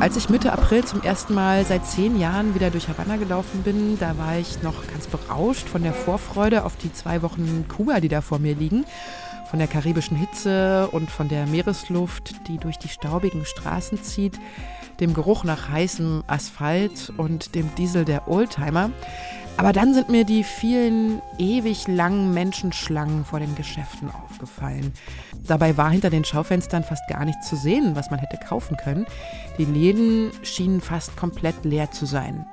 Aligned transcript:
Als 0.00 0.16
ich 0.16 0.30
Mitte 0.30 0.52
April 0.52 0.84
zum 0.84 1.02
ersten 1.02 1.34
Mal 1.34 1.64
seit 1.64 1.86
zehn 1.86 2.18
Jahren 2.18 2.54
wieder 2.54 2.70
durch 2.70 2.88
Havanna 2.88 3.16
gelaufen 3.16 3.62
bin, 3.62 3.98
da 3.98 4.16
war 4.18 4.38
ich 4.38 4.62
noch 4.62 4.86
ganz 4.86 5.06
berauscht 5.06 5.68
von 5.68 5.82
der 5.82 5.92
Vorfreude 5.92 6.64
auf 6.64 6.76
die 6.76 6.92
zwei 6.92 7.22
Wochen 7.22 7.66
Kuba, 7.68 8.00
die 8.00 8.08
da 8.08 8.22
vor 8.22 8.38
mir 8.38 8.54
liegen. 8.54 8.86
Von 9.50 9.58
der 9.58 9.68
karibischen 9.68 10.16
Hitze 10.16 10.88
und 10.92 11.10
von 11.10 11.28
der 11.28 11.46
Meeresluft, 11.46 12.46
die 12.48 12.58
durch 12.58 12.78
die 12.78 12.88
staubigen 12.88 13.44
Straßen 13.44 14.02
zieht, 14.02 14.38
dem 15.00 15.12
Geruch 15.12 15.44
nach 15.44 15.68
heißem 15.68 16.24
Asphalt 16.26 17.12
und 17.16 17.54
dem 17.54 17.74
Diesel 17.74 18.04
der 18.04 18.26
Oldtimer. 18.26 18.90
Aber 19.56 19.72
dann 19.72 19.92
sind 19.92 20.08
mir 20.08 20.24
die 20.24 20.42
vielen 20.42 21.20
ewig 21.38 21.86
langen 21.86 22.32
Menschenschlangen 22.32 23.24
vor 23.24 23.40
den 23.40 23.54
Geschäften 23.54 24.10
aufgefallen. 24.10 24.92
Dabei 25.46 25.76
war 25.76 25.90
hinter 25.90 26.08
den 26.08 26.24
Schaufenstern 26.24 26.82
fast 26.82 27.06
gar 27.08 27.24
nichts 27.24 27.48
zu 27.48 27.56
sehen, 27.56 27.94
was 27.94 28.10
man 28.10 28.20
hätte 28.20 28.38
kaufen 28.38 28.76
können. 28.76 29.06
Die 29.58 29.66
Läden 29.66 30.30
schienen 30.42 30.80
fast 30.80 31.16
komplett 31.16 31.64
leer 31.64 31.90
zu 31.90 32.06
sein. 32.06 32.46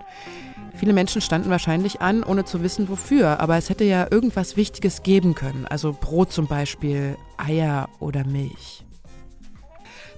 Viele 0.78 0.94
Menschen 0.94 1.22
standen 1.22 1.50
wahrscheinlich 1.50 2.02
an, 2.02 2.24
ohne 2.24 2.46
zu 2.46 2.62
wissen 2.62 2.88
wofür, 2.88 3.40
aber 3.40 3.58
es 3.58 3.70
hätte 3.70 3.84
ja 3.84 4.08
irgendwas 4.12 4.58
Wichtiges 4.58 5.02
geben 5.02 5.34
können, 5.34 5.66
also 5.66 5.92
Brot 6.00 6.32
zum 6.32 6.48
Beispiel, 6.48 7.18
Eier 7.38 7.90
oder 8.00 8.26
Milch. 8.26 8.84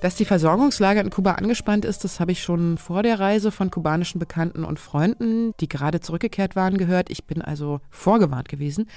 Dass 0.01 0.15
die 0.15 0.23
Versorgungslage 0.23 1.01
in 1.01 1.09
Kuba 1.09 1.33
angespannt 1.33 1.83
ist, 1.83 2.05
das 2.05 2.21
habe 2.21 2.31
ich 2.31 2.41
schon 2.41 2.77
vor 2.77 3.03
der 3.03 3.19
Reise 3.19 3.51
von 3.51 3.69
kubanischen 3.69 4.17
Bekannten 4.17 4.63
und 4.63 4.79
Freunden, 4.79 5.53
die 5.59 5.67
gerade 5.67 5.99
zurückgekehrt 5.99 6.55
waren, 6.55 6.77
gehört. 6.77 7.09
Ich 7.09 7.25
bin 7.25 7.41
also 7.41 7.81
vorgewarnt 7.89 8.47
gewesen. 8.47 8.89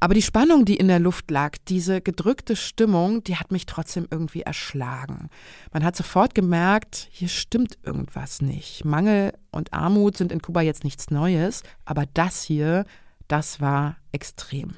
Aber 0.00 0.14
die 0.14 0.22
Spannung, 0.22 0.64
die 0.64 0.74
in 0.74 0.88
der 0.88 0.98
Luft 0.98 1.30
lag, 1.30 1.58
diese 1.68 2.00
gedrückte 2.00 2.56
Stimmung, 2.56 3.22
die 3.22 3.36
hat 3.36 3.52
mich 3.52 3.66
trotzdem 3.66 4.08
irgendwie 4.10 4.42
erschlagen. 4.42 5.28
Man 5.72 5.84
hat 5.84 5.94
sofort 5.94 6.34
gemerkt, 6.34 7.06
hier 7.12 7.28
stimmt 7.28 7.78
irgendwas 7.84 8.42
nicht. 8.42 8.84
Mangel 8.84 9.34
und 9.52 9.72
Armut 9.72 10.16
sind 10.16 10.32
in 10.32 10.42
Kuba 10.42 10.62
jetzt 10.62 10.82
nichts 10.82 11.12
Neues, 11.12 11.62
aber 11.84 12.04
das 12.14 12.42
hier, 12.42 12.84
das 13.28 13.60
war 13.60 13.96
extrem. 14.10 14.74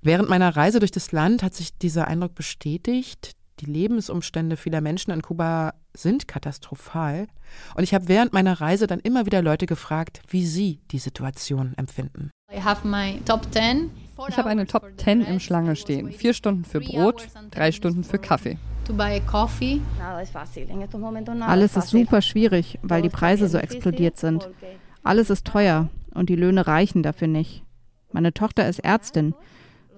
Während 0.00 0.28
meiner 0.28 0.56
Reise 0.56 0.80
durch 0.80 0.90
das 0.90 1.12
Land 1.12 1.44
hat 1.44 1.54
sich 1.54 1.78
dieser 1.78 2.08
Eindruck 2.08 2.34
bestätigt. 2.34 3.36
Die 3.60 3.66
Lebensumstände 3.66 4.56
vieler 4.56 4.80
Menschen 4.80 5.12
in 5.12 5.22
Kuba 5.22 5.74
sind 5.94 6.26
katastrophal. 6.26 7.28
Und 7.74 7.84
ich 7.84 7.94
habe 7.94 8.08
während 8.08 8.32
meiner 8.32 8.60
Reise 8.60 8.86
dann 8.86 9.00
immer 9.00 9.26
wieder 9.26 9.42
Leute 9.42 9.66
gefragt, 9.66 10.22
wie 10.28 10.46
sie 10.46 10.80
die 10.90 10.98
Situation 10.98 11.74
empfinden. 11.76 12.30
Ich 12.50 12.64
habe 12.64 14.48
eine 14.48 14.66
Top 14.66 14.86
10 14.96 15.22
im 15.22 15.40
Schlange 15.40 15.76
stehen. 15.76 16.10
Vier 16.12 16.34
Stunden 16.34 16.64
für 16.64 16.80
Brot, 16.80 17.28
drei 17.50 17.72
Stunden 17.72 18.04
für 18.04 18.18
Kaffee. 18.18 18.58
Alles 21.40 21.76
ist 21.76 21.88
super 21.88 22.22
schwierig, 22.22 22.78
weil 22.82 23.02
die 23.02 23.08
Preise 23.08 23.48
so 23.48 23.58
explodiert 23.58 24.18
sind. 24.18 24.48
Alles 25.02 25.30
ist 25.30 25.46
teuer 25.46 25.88
und 26.14 26.28
die 26.28 26.36
Löhne 26.36 26.66
reichen 26.66 27.02
dafür 27.02 27.28
nicht. 27.28 27.62
Meine 28.12 28.32
Tochter 28.32 28.68
ist 28.68 28.80
Ärztin. 28.80 29.34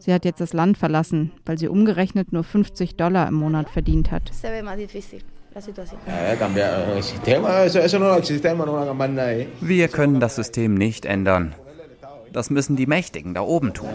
Sie 0.05 0.13
hat 0.13 0.27
jetzt 0.27 0.39
das 0.43 0.53
Land 0.53 0.77
verlassen, 0.77 1.33
weil 1.47 1.57
sie 1.57 1.67
umgerechnet 1.67 2.31
nur 2.31 2.45
50 2.45 2.97
Dollar 2.97 3.27
im 3.27 3.37
Monat 3.37 3.71
verdient 3.71 4.11
hat. 4.11 4.31
Wir 9.63 9.89
können 9.89 10.21
das 10.21 10.37
System 10.37 10.75
nicht 10.75 11.07
ändern. 11.07 11.55
Das 12.35 12.51
müssen 12.51 12.77
die 12.77 12.87
Mächtigen 12.87 13.33
da 13.33 13.41
oben 13.41 13.73
tun. 13.73 13.89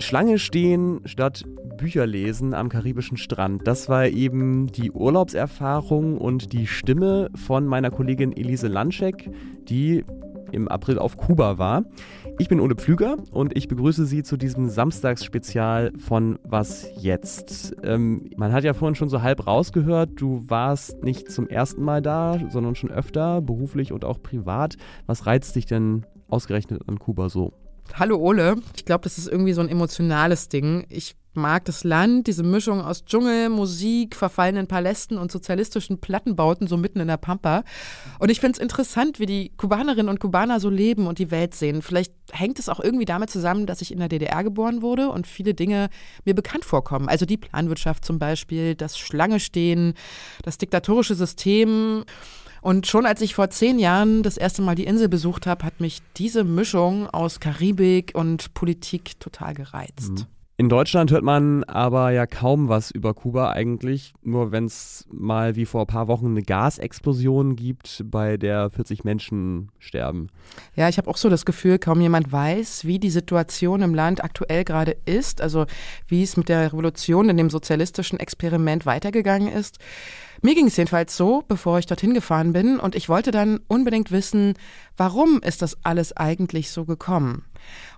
Schlange 0.00 0.38
stehen 0.40 1.00
statt 1.04 1.44
Bücher 1.76 2.06
lesen 2.06 2.54
am 2.54 2.68
karibischen 2.68 3.16
Strand. 3.16 3.66
Das 3.66 3.88
war 3.88 4.06
eben 4.06 4.66
die 4.68 4.90
Urlaubserfahrung 4.90 6.18
und 6.18 6.52
die 6.52 6.66
Stimme 6.66 7.30
von 7.34 7.66
meiner 7.66 7.90
Kollegin 7.90 8.36
Elise 8.36 8.68
Lanschek, 8.68 9.30
die 9.68 10.04
im 10.52 10.68
April 10.68 10.98
auf 10.98 11.16
Kuba 11.16 11.58
war. 11.58 11.84
Ich 12.38 12.48
bin 12.48 12.60
Ole 12.60 12.74
Pflüger 12.74 13.16
und 13.30 13.56
ich 13.56 13.68
begrüße 13.68 14.06
Sie 14.06 14.22
zu 14.22 14.36
diesem 14.36 14.68
Samstagsspezial 14.68 15.92
von 15.98 16.38
Was 16.44 16.88
jetzt? 16.96 17.74
Ähm, 17.82 18.30
man 18.36 18.52
hat 18.52 18.64
ja 18.64 18.74
vorhin 18.74 18.94
schon 18.94 19.08
so 19.08 19.22
halb 19.22 19.46
rausgehört, 19.46 20.10
du 20.16 20.44
warst 20.46 21.02
nicht 21.02 21.30
zum 21.30 21.48
ersten 21.48 21.82
Mal 21.82 22.02
da, 22.02 22.38
sondern 22.50 22.74
schon 22.74 22.90
öfter, 22.90 23.40
beruflich 23.40 23.92
und 23.92 24.04
auch 24.04 24.22
privat. 24.22 24.76
Was 25.06 25.26
reizt 25.26 25.56
dich 25.56 25.66
denn 25.66 26.04
ausgerechnet 26.28 26.82
an 26.86 26.98
Kuba 26.98 27.28
so? 27.28 27.52
Hallo 27.94 28.16
Ole. 28.18 28.56
Ich 28.76 28.84
glaube, 28.84 29.04
das 29.04 29.16
ist 29.16 29.28
irgendwie 29.28 29.52
so 29.52 29.60
ein 29.60 29.68
emotionales 29.68 30.48
Ding. 30.48 30.86
Ich 30.88 31.16
mag 31.36 31.64
das 31.66 31.84
Land, 31.84 32.26
diese 32.26 32.42
Mischung 32.42 32.80
aus 32.80 33.04
Dschungel, 33.04 33.48
Musik, 33.48 34.16
verfallenen 34.16 34.66
Palästen 34.66 35.18
und 35.18 35.30
sozialistischen 35.30 35.98
Plattenbauten 35.98 36.66
so 36.66 36.76
mitten 36.76 37.00
in 37.00 37.08
der 37.08 37.16
Pampa. 37.16 37.62
Und 38.18 38.30
ich 38.30 38.40
finde 38.40 38.56
es 38.56 38.62
interessant, 38.62 39.20
wie 39.20 39.26
die 39.26 39.52
Kubanerinnen 39.56 40.08
und 40.08 40.20
Kubaner 40.20 40.60
so 40.60 40.70
leben 40.70 41.06
und 41.06 41.18
die 41.18 41.30
Welt 41.30 41.54
sehen. 41.54 41.82
Vielleicht 41.82 42.12
hängt 42.32 42.58
es 42.58 42.68
auch 42.68 42.80
irgendwie 42.80 43.04
damit 43.04 43.30
zusammen, 43.30 43.66
dass 43.66 43.82
ich 43.82 43.92
in 43.92 43.98
der 43.98 44.08
DDR 44.08 44.42
geboren 44.42 44.82
wurde 44.82 45.10
und 45.10 45.26
viele 45.26 45.54
Dinge 45.54 45.88
mir 46.24 46.34
bekannt 46.34 46.64
vorkommen. 46.64 47.08
Also 47.08 47.26
die 47.26 47.36
Planwirtschaft 47.36 48.04
zum 48.04 48.18
Beispiel, 48.18 48.74
das 48.74 48.98
Schlange 48.98 49.40
stehen, 49.40 49.94
das 50.42 50.58
diktatorische 50.58 51.14
System. 51.14 52.04
Und 52.66 52.88
schon 52.88 53.06
als 53.06 53.20
ich 53.20 53.36
vor 53.36 53.50
zehn 53.50 53.78
Jahren 53.78 54.24
das 54.24 54.36
erste 54.36 54.60
Mal 54.60 54.74
die 54.74 54.86
Insel 54.86 55.08
besucht 55.08 55.46
habe, 55.46 55.64
hat 55.64 55.80
mich 55.80 56.02
diese 56.16 56.42
Mischung 56.42 57.08
aus 57.08 57.38
Karibik 57.38 58.10
und 58.14 58.54
Politik 58.54 59.20
total 59.20 59.54
gereizt. 59.54 60.10
Mhm. 60.10 60.26
In 60.58 60.70
Deutschland 60.70 61.10
hört 61.10 61.22
man 61.22 61.64
aber 61.64 62.12
ja 62.12 62.26
kaum 62.26 62.70
was 62.70 62.90
über 62.90 63.12
Kuba 63.12 63.50
eigentlich, 63.50 64.14
nur 64.22 64.52
wenn 64.52 64.64
es 64.64 65.06
mal 65.12 65.54
wie 65.54 65.66
vor 65.66 65.82
ein 65.82 65.86
paar 65.86 66.08
Wochen 66.08 66.28
eine 66.28 66.40
Gasexplosion 66.40 67.56
gibt, 67.56 68.02
bei 68.06 68.38
der 68.38 68.70
40 68.70 69.04
Menschen 69.04 69.70
sterben. 69.78 70.28
Ja, 70.74 70.88
ich 70.88 70.96
habe 70.96 71.10
auch 71.10 71.18
so 71.18 71.28
das 71.28 71.44
Gefühl, 71.44 71.78
kaum 71.78 72.00
jemand 72.00 72.32
weiß, 72.32 72.86
wie 72.86 72.98
die 72.98 73.10
Situation 73.10 73.82
im 73.82 73.94
Land 73.94 74.24
aktuell 74.24 74.64
gerade 74.64 74.96
ist, 75.04 75.42
also 75.42 75.66
wie 76.08 76.22
es 76.22 76.38
mit 76.38 76.48
der 76.48 76.72
Revolution 76.72 77.28
in 77.28 77.36
dem 77.36 77.50
sozialistischen 77.50 78.18
Experiment 78.18 78.86
weitergegangen 78.86 79.52
ist. 79.52 79.78
Mir 80.40 80.54
ging 80.54 80.68
es 80.68 80.76
jedenfalls 80.78 81.18
so, 81.18 81.44
bevor 81.46 81.78
ich 81.78 81.86
dorthin 81.86 82.14
gefahren 82.14 82.54
bin, 82.54 82.78
und 82.78 82.94
ich 82.94 83.10
wollte 83.10 83.30
dann 83.30 83.60
unbedingt 83.68 84.10
wissen, 84.10 84.54
warum 84.96 85.40
ist 85.42 85.60
das 85.60 85.84
alles 85.84 86.16
eigentlich 86.16 86.70
so 86.70 86.86
gekommen? 86.86 87.44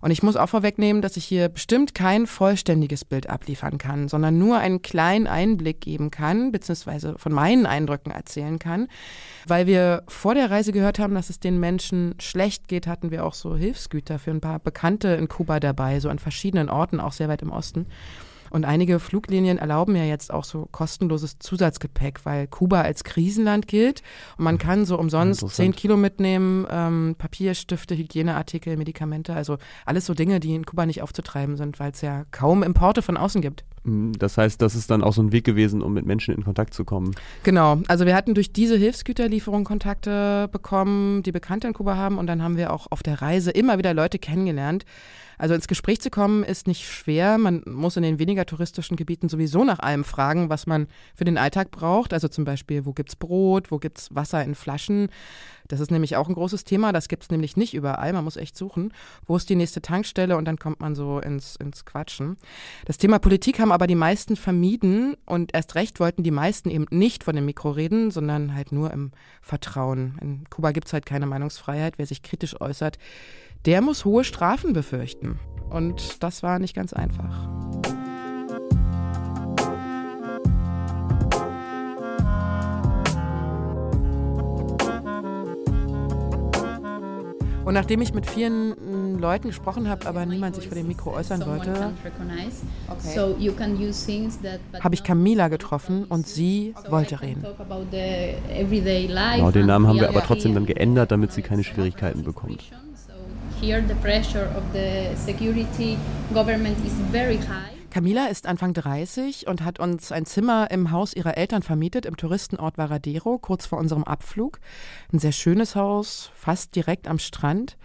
Und 0.01 0.11
ich 0.11 0.23
muss 0.23 0.37
auch 0.37 0.49
vorwegnehmen, 0.49 1.03
dass 1.03 1.17
ich 1.17 1.25
hier 1.25 1.49
bestimmt 1.49 1.95
kein 1.95 2.27
vollständiges 2.27 3.05
Bild 3.05 3.29
abliefern 3.29 3.79
kann, 3.79 4.09
sondern 4.09 4.39
nur 4.39 4.59
einen 4.59 4.83
kleinen 4.83 5.27
Einblick 5.27 5.81
geben 5.81 6.11
kann, 6.11 6.53
beziehungsweise 6.53 7.17
von 7.19 7.33
meinen 7.33 7.67
Eindrücken 7.67 8.11
erzählen 8.13 8.59
kann. 8.59 8.89
Weil 9.47 9.67
wir 9.67 10.03
vor 10.09 10.35
der 10.35 10.51
Reise 10.51 10.73
gehört 10.73 10.99
haben, 10.99 11.15
dass 11.15 11.31
es 11.31 11.41
den 11.41 11.59
Menschen 11.59 12.15
schlecht 12.21 12.69
geht, 12.69 12.87
hatten 12.87 13.11
wir 13.11 13.25
auch 13.25 13.35
so 13.35 13.57
Hilfsgüter 13.57 14.19
für 14.19 14.31
ein 14.31 14.41
paar 14.41 14.59
Bekannte 14.59 15.09
in 15.09 15.29
Kuba 15.29 15.61
dabei, 15.61 16.01
so 16.01 16.09
an 16.09 16.19
verschiedenen 16.19 16.69
Orten, 16.69 17.01
auch 17.01 17.13
sehr 17.13 17.29
weit 17.29 17.43
im 17.43 17.51
Osten. 17.51 17.87
Und 18.51 18.65
einige 18.65 18.99
Fluglinien 18.99 19.59
erlauben 19.59 19.97
ja 19.97 20.05
jetzt 20.05 20.33
auch 20.33 20.45
so 20.45 20.69
kostenloses 20.71 21.39
Zusatzgepäck, 21.39 22.25
weil 22.25 22.47
Kuba 22.47 22.83
als 22.83 23.05
Krisenland 23.05 23.69
gilt. 23.69 24.03
Und 24.37 24.45
man 24.45 24.59
kann 24.59 24.85
so 24.85 24.99
umsonst 24.99 25.49
zehn 25.51 25.75
Kilo 25.75 25.97
mitnehmen, 25.97 26.67
ähm, 26.71 27.15
Papierstifte, 27.19 27.97
Hygieneartikel, 27.97 28.77
Medikamente, 28.77 29.35
also 29.35 29.59
alles 29.87 30.07
so 30.07 30.15
Dinge, 30.15 30.41
die 30.41 30.55
in 30.55 30.67
Kuba 30.67 30.87
nicht 30.87 31.03
aufzutreiben 31.03 31.57
sind, 31.57 31.81
weil 31.81 31.93
es 31.93 32.01
ja 32.01 32.25
kaum 32.31 32.63
Importe 32.63 33.03
von 33.03 33.17
außen 33.17 33.41
gibt. 33.41 33.65
Mhm, 33.85 34.13
das 34.19 34.39
heißt, 34.39 34.61
das 34.61 34.75
ist 34.75 34.91
dann 34.91 35.03
auch 35.03 35.13
so 35.13 35.23
ein 35.23 35.33
Weg 35.33 35.45
gewesen, 35.45 35.83
um 35.83 35.93
mit 35.93 36.07
Menschen 36.07 36.35
in 36.35 36.45
Kontakt 36.45 36.75
zu 36.75 36.85
kommen. 36.85 37.15
Genau. 37.43 37.79
Also 37.89 38.07
wir 38.07 38.15
hatten 38.15 38.35
durch 38.35 38.53
diese 38.53 38.77
Hilfsgüterlieferung 38.77 39.65
Kontakte 39.65 40.49
bekommen, 40.53 41.23
die 41.23 41.33
Bekannte 41.33 41.69
in 41.69 41.75
Kuba 41.75 41.97
haben. 41.97 42.19
Und 42.19 42.27
dann 42.27 42.43
haben 42.43 42.57
wir 42.57 42.73
auch 42.73 42.87
auf 42.91 43.03
der 43.03 43.21
Reise 43.21 43.51
immer 43.51 43.79
wieder 43.79 43.95
Leute 43.95 44.19
kennengelernt, 44.19 44.85
also 45.39 45.55
ins 45.55 45.69
Gespräch 45.69 46.01
zu 46.01 46.11
kommen 46.11 46.43
ist 46.43 46.67
nicht 46.67 46.87
schwer. 46.87 47.39
Man 47.39 47.63
muss 47.67 47.97
in 47.97 48.03
den 48.03 48.19
weniger 48.19 48.45
touristischen 48.45 48.97
Gebieten 48.97 49.29
sowieso 49.29 49.65
nach 49.65 49.79
allem 49.79 50.05
fragen, 50.05 50.51
was 50.51 50.67
man 50.67 50.89
für 51.15 51.25
den 51.25 51.39
Alltag 51.39 51.71
braucht. 51.71 52.13
Also 52.13 52.29
zum 52.29 52.45
Beispiel, 52.45 52.85
wo 52.85 52.93
gibt's 52.93 53.17
Brot, 53.17 53.71
wo 53.71 53.79
gibt's 53.79 54.15
Wasser 54.15 54.43
in 54.43 54.55
Flaschen. 54.55 55.09
Das 55.69 55.81
ist 55.81 55.91
nämlich 55.91 56.17
auch 56.17 56.29
ein 56.29 56.35
großes 56.35 56.65
Thema. 56.65 56.93
Das 56.93 57.09
gibt's 57.09 57.31
nämlich 57.31 57.57
nicht 57.57 57.75
überall. 57.75 58.13
Man 58.13 58.25
muss 58.25 58.37
echt 58.37 58.57
suchen. 58.57 58.93
Wo 59.27 59.37
ist 59.37 59.49
die 59.51 59.55
nächste 59.55 59.83
Tankstelle? 59.83 60.37
Und 60.37 60.47
dann 60.47 60.59
kommt 60.59 60.81
man 60.81 60.95
so 60.95 61.21
ins, 61.21 61.57
ins 61.57 61.85
Quatschen. 61.85 62.39
Das 62.87 62.99
Thema 62.99 63.19
Politik 63.19 63.61
haben 63.61 63.71
aber 63.71 63.87
die 63.87 63.95
meisten 63.95 64.35
vermieden. 64.35 65.15
Und 65.27 65.55
erst 65.55 65.75
recht 65.75 66.01
wollten 66.01 66.23
die 66.23 66.31
meisten 66.31 66.71
eben 66.71 66.87
nicht 66.91 67.23
von 67.23 67.37
dem 67.37 67.45
Mikro 67.45 67.71
reden, 67.71 68.11
sondern 68.11 68.55
halt 68.55 68.73
nur 68.73 68.91
im 68.93 69.13
Vertrauen. 69.43 70.19
In 70.23 70.49
Kuba 70.49 70.73
gibt's 70.73 70.93
halt 70.93 71.07
keine 71.07 71.27
Meinungsfreiheit. 71.27 71.99
Wer 71.99 72.07
sich 72.07 72.23
kritisch 72.23 72.59
äußert, 72.61 72.99
der 73.65 73.81
muss 73.81 74.05
hohe 74.05 74.25
Strafen 74.25 74.73
befürchten. 74.73 75.39
Und 75.71 76.23
das 76.23 76.43
war 76.43 76.59
nicht 76.59 76.75
ganz 76.75 76.93
einfach. 76.93 77.49
Und 87.69 87.75
nachdem 87.75 88.01
ich 88.01 88.15
mit 88.15 88.25
vielen 88.25 88.71
mm, 88.71 89.19
Leuten 89.19 89.49
gesprochen 89.49 89.91
habe, 89.91 90.07
aber 90.07 90.25
niemand 90.25 90.55
sich 90.55 90.69
vor 90.69 90.75
dem 90.75 90.87
Mikro 90.87 91.13
äußern 91.13 91.45
wollte, 91.45 91.93
okay. 92.89 94.81
habe 94.81 94.95
ich 94.95 95.05
Camila 95.05 95.49
getroffen 95.49 96.05
und 96.05 96.27
sie 96.27 96.75
wollte 96.89 97.21
reden. 97.21 97.45
Genau, 99.37 99.51
den 99.51 99.67
Namen 99.67 99.87
haben 99.87 100.01
wir 100.01 100.09
aber 100.09 100.23
trotzdem 100.23 100.55
dann 100.55 100.65
geändert, 100.65 101.13
damit 101.13 101.33
sie 101.33 101.43
keine 101.43 101.63
Schwierigkeiten 101.63 102.23
bekommt. 102.23 102.71
Here 103.61 103.83
the 103.83 103.95
pressure 103.95 104.49
of 104.57 104.63
the 104.73 105.17
security 105.17 105.99
government 106.33 106.79
is 106.87 106.93
very 107.11 107.39
high. 107.39 107.79
Camila 107.91 108.29
ist 108.29 108.47
Anfang 108.47 108.73
30 108.73 109.49
und 109.49 109.65
hat 109.65 109.81
uns 109.81 110.13
ein 110.13 110.27
Zimmer 110.27 110.71
im 110.71 110.93
Haus 110.93 111.13
ihrer 111.15 111.37
Eltern 111.37 111.63
vermietet, 111.63 112.07
im 112.07 112.17
Touristenort 112.17 112.79
Varadero, 112.79 113.39
kurz 113.39 113.67
vor 113.67 113.79
unserem 113.79 114.05
Abflug. 114.05 114.61
Ein 115.13 115.19
sehr 115.19 115.33
schönes 115.33 115.75
Haus, 115.75 116.31
fast 116.35 116.77
direkt 116.77 117.09
am 117.09 117.19
Strand. 117.19 117.77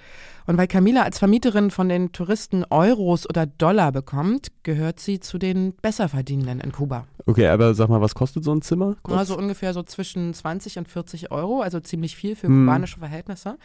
Und 0.46 0.58
weil 0.58 0.68
Camila 0.68 1.04
als 1.04 1.20
Vermieterin 1.20 1.72
von 1.72 1.90
den 1.90 2.12
Touristen 2.12 2.66
Euros 2.70 3.28
oder 3.30 3.46
Dollar 3.46 3.92
bekommt, 3.92 4.48
gehört 4.64 5.00
sie 5.00 5.20
zu 5.20 5.38
den 5.38 5.74
Besserverdienenden 5.82 6.60
in 6.60 6.72
Kuba. 6.72 7.06
Okay, 7.26 7.48
aber 7.48 7.74
sag 7.74 7.88
mal, 7.88 8.02
was 8.02 8.16
kostet 8.16 8.44
so 8.44 8.54
ein 8.54 8.62
Zimmer? 8.62 8.98
Also 9.04 9.38
ungefähr 9.38 9.74
so 9.74 9.84
zwischen 9.84 10.34
20 10.34 10.78
und 10.78 10.90
40 10.90 11.32
Euro, 11.32 11.62
also 11.62 11.80
ziemlich 11.80 12.18
viel 12.18 12.36
für 12.36 12.48
hm. 12.48 12.66
kubanische 12.66 13.00
Verhältnisse. 13.00 13.58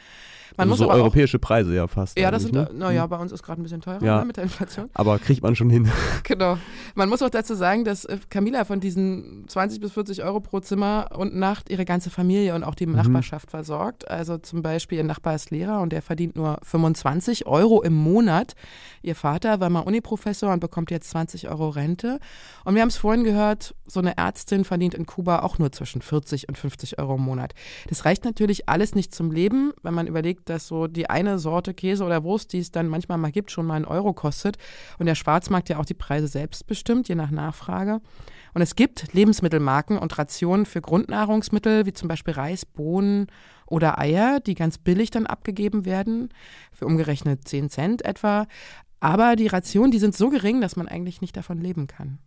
Man 0.57 0.71
also 0.71 0.71
muss 0.71 0.79
so 0.79 0.91
europäische 0.91 1.39
auch, 1.39 1.43
Preise 1.43 1.75
ja 1.75 1.87
fast. 1.89 2.19
Ja, 2.19 2.31
das 2.31 2.43
sind, 2.43 2.55
ne? 2.55 2.71
naja, 2.73 3.03
hm. 3.03 3.11
bei 3.11 3.17
uns 3.17 3.33
ist 3.33 3.43
gerade 3.43 3.61
ein 3.61 3.65
bisschen 3.65 3.81
teurer 3.81 4.03
ja, 4.03 4.21
ne, 4.21 4.27
mit 4.27 4.37
der 4.37 4.45
Inflation. 4.45 4.89
Aber 4.95 5.19
kriegt 5.19 5.43
man 5.43 5.57
schon 5.57 5.71
hin. 5.71 5.91
Genau. 6.25 6.59
Man 6.95 7.09
muss 7.09 7.23
auch 7.23 7.31
dazu 7.31 7.55
sagen, 7.55 7.85
dass 7.85 8.05
äh, 8.05 8.19
Camila 8.29 8.65
von 8.65 8.81
diesen 8.81 9.45
20 9.49 9.81
bis 9.81 9.93
40 9.93 10.23
Euro 10.25 10.41
pro 10.41 10.61
Zimmer 10.61 11.09
und 11.17 11.35
Nacht 11.35 11.71
ihre 11.71 11.85
ganze 11.85 12.11
Familie 12.11 12.55
und 12.55 12.65
auch 12.65 12.75
die 12.75 12.87
mhm. 12.87 12.97
Nachbarschaft 12.97 13.51
versorgt. 13.51 14.09
Also 14.09 14.39
zum 14.39 14.63
Beispiel 14.63 14.99
ihr 14.99 15.05
Nachbar 15.05 15.35
ist 15.35 15.51
Lehrer 15.51 15.81
und 15.81 15.91
der 15.93 16.03
verdient 16.03 16.37
nur 16.37 16.59
25 16.69 17.47
Euro 17.47 17.83
im 17.83 17.95
Monat. 17.95 18.55
Ihr 19.03 19.15
Vater 19.15 19.61
war 19.61 19.71
mal 19.71 19.81
Uniprofessor 19.81 20.53
und 20.53 20.61
bekommt 20.61 20.91
jetzt 20.91 21.11
20 21.11 21.49
Euro 21.49 21.69
Rente. 21.71 22.19
Und 22.65 22.75
wir 22.75 22.83
haben 22.83 22.89
es 22.89 22.97
vorhin 22.97 23.25
gehört, 23.25 23.75
so 23.87 24.01
eine 24.01 24.17
Ärztin 24.17 24.65
verdient 24.65 24.95
in 24.95 25.07
Kuba 25.07 25.41
auch 25.41 25.59
nur 25.59 25.73
zwischen 25.73 26.03
40 26.03 26.49
und 26.49 26.59
50 26.59 26.99
Euro 26.99 27.15
im 27.15 27.23
Monat. 27.23 27.55
Das 27.89 28.05
reicht 28.05 28.25
natürlich 28.25 28.69
alles 28.69 28.95
nicht 28.95 29.15
zum 29.15 29.31
Leben, 29.31 29.73
wenn 29.83 29.95
man 29.95 30.07
überlegt, 30.07 30.49
dass 30.49 30.67
so 30.67 30.87
die 30.87 31.09
eine 31.09 31.39
Sorte 31.39 31.75
Käse 31.75 32.05
oder 32.05 32.25
Wurst, 32.25 32.53
die 32.53 32.59
es 32.59 32.71
dann 32.71 32.89
manchmal 32.89 33.19
mal 33.19 33.33
gibt, 33.33 33.51
schon 33.51 33.67
mal 33.67 33.75
einen 33.75 33.85
Euro 33.85 34.13
kostet. 34.13 34.59
Und 34.99 35.07
der 35.07 35.15
Schwarzmarkt 35.15 35.69
ja 35.69 35.79
auch 35.79 35.87
die 35.87 35.95
Preise 35.95 36.29
selbst 36.29 36.67
bestimmt, 36.67 37.09
je 37.09 37.15
nach 37.15 37.31
Nachfrage. 37.31 38.01
Und 38.55 38.63
es 38.63 38.77
gibt 38.77 39.13
Lebensmittelmarken 39.13 39.99
und 39.99 40.19
Rationen 40.19 40.67
für 40.67 40.81
Grundnahrungsmittel, 40.81 41.87
wie 41.87 41.93
zum 41.93 42.09
Beispiel 42.09 42.35
Reis, 42.35 42.65
Bohnen 42.65 43.27
oder 43.71 43.99
Eier, 43.99 44.41
die 44.41 44.55
ganz 44.55 44.79
billig 44.79 45.11
dann 45.11 45.27
abgegeben 45.27 45.85
werden, 45.85 46.31
für 46.73 46.87
umgerechnet 46.87 47.47
10 47.47 47.71
Cent 47.71 48.05
etwa. 48.05 48.47
Aber 49.01 49.37
die 49.37 49.47
Rationen, 49.47 49.91
die 49.91 49.99
sind 49.99 50.17
so 50.17 50.29
gering, 50.29 50.61
dass 50.61 50.77
man 50.77 50.89
eigentlich 50.89 51.21
nicht 51.21 51.37
davon 51.37 51.59
leben 51.59 51.87
kann. 51.87 52.19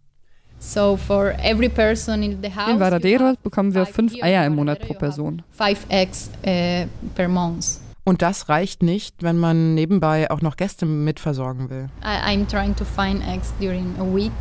So 0.60 0.96
for 0.96 1.34
every 1.44 1.70
person 1.70 2.22
in 2.22 2.38
the 2.42 2.56
house, 2.56 2.70
in 2.70 2.80
Varadero 2.80 3.34
bekommen 3.42 3.74
wir 3.74 3.88
fünf 3.88 4.14
Eier 4.22 4.46
im 4.46 4.56
Monat 4.56 4.80
pro 4.80 4.94
Person. 4.94 5.42
Five 5.52 5.86
eggs 5.90 6.30
uh, 6.46 6.86
per 7.16 7.28
month. 7.28 7.80
Und 8.04 8.22
das 8.22 8.48
reicht 8.48 8.84
nicht, 8.84 9.24
wenn 9.24 9.38
man 9.38 9.74
nebenbei 9.74 10.30
auch 10.30 10.42
noch 10.42 10.58
Gäste 10.58 10.86
mitversorgen 10.86 11.70
will. 11.70 11.90
I'm 12.04 12.48
trying 12.48 12.76
to 12.76 12.86
find 12.86 13.28
eggs 13.28 13.54
during 13.60 13.96
a 14.00 14.04
week. 14.04 14.32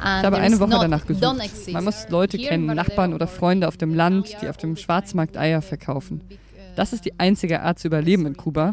Ich 0.00 0.06
habe 0.06 0.36
eine 0.36 0.60
Woche 0.60 0.70
danach 0.70 1.06
gesucht. 1.06 1.72
Man 1.72 1.84
muss 1.84 2.08
Leute 2.08 2.38
kennen, 2.38 2.66
Nachbarn 2.66 3.14
oder 3.14 3.26
Freunde 3.26 3.68
auf 3.68 3.76
dem 3.76 3.94
Land, 3.94 4.36
die 4.42 4.48
auf 4.48 4.56
dem 4.56 4.76
Schwarzmarkt 4.76 5.36
Eier 5.36 5.62
verkaufen. 5.62 6.22
Das 6.76 6.92
ist 6.92 7.04
die 7.04 7.18
einzige 7.18 7.62
Art 7.62 7.78
zu 7.78 7.88
überleben 7.88 8.26
in 8.26 8.36
Kuba. 8.36 8.72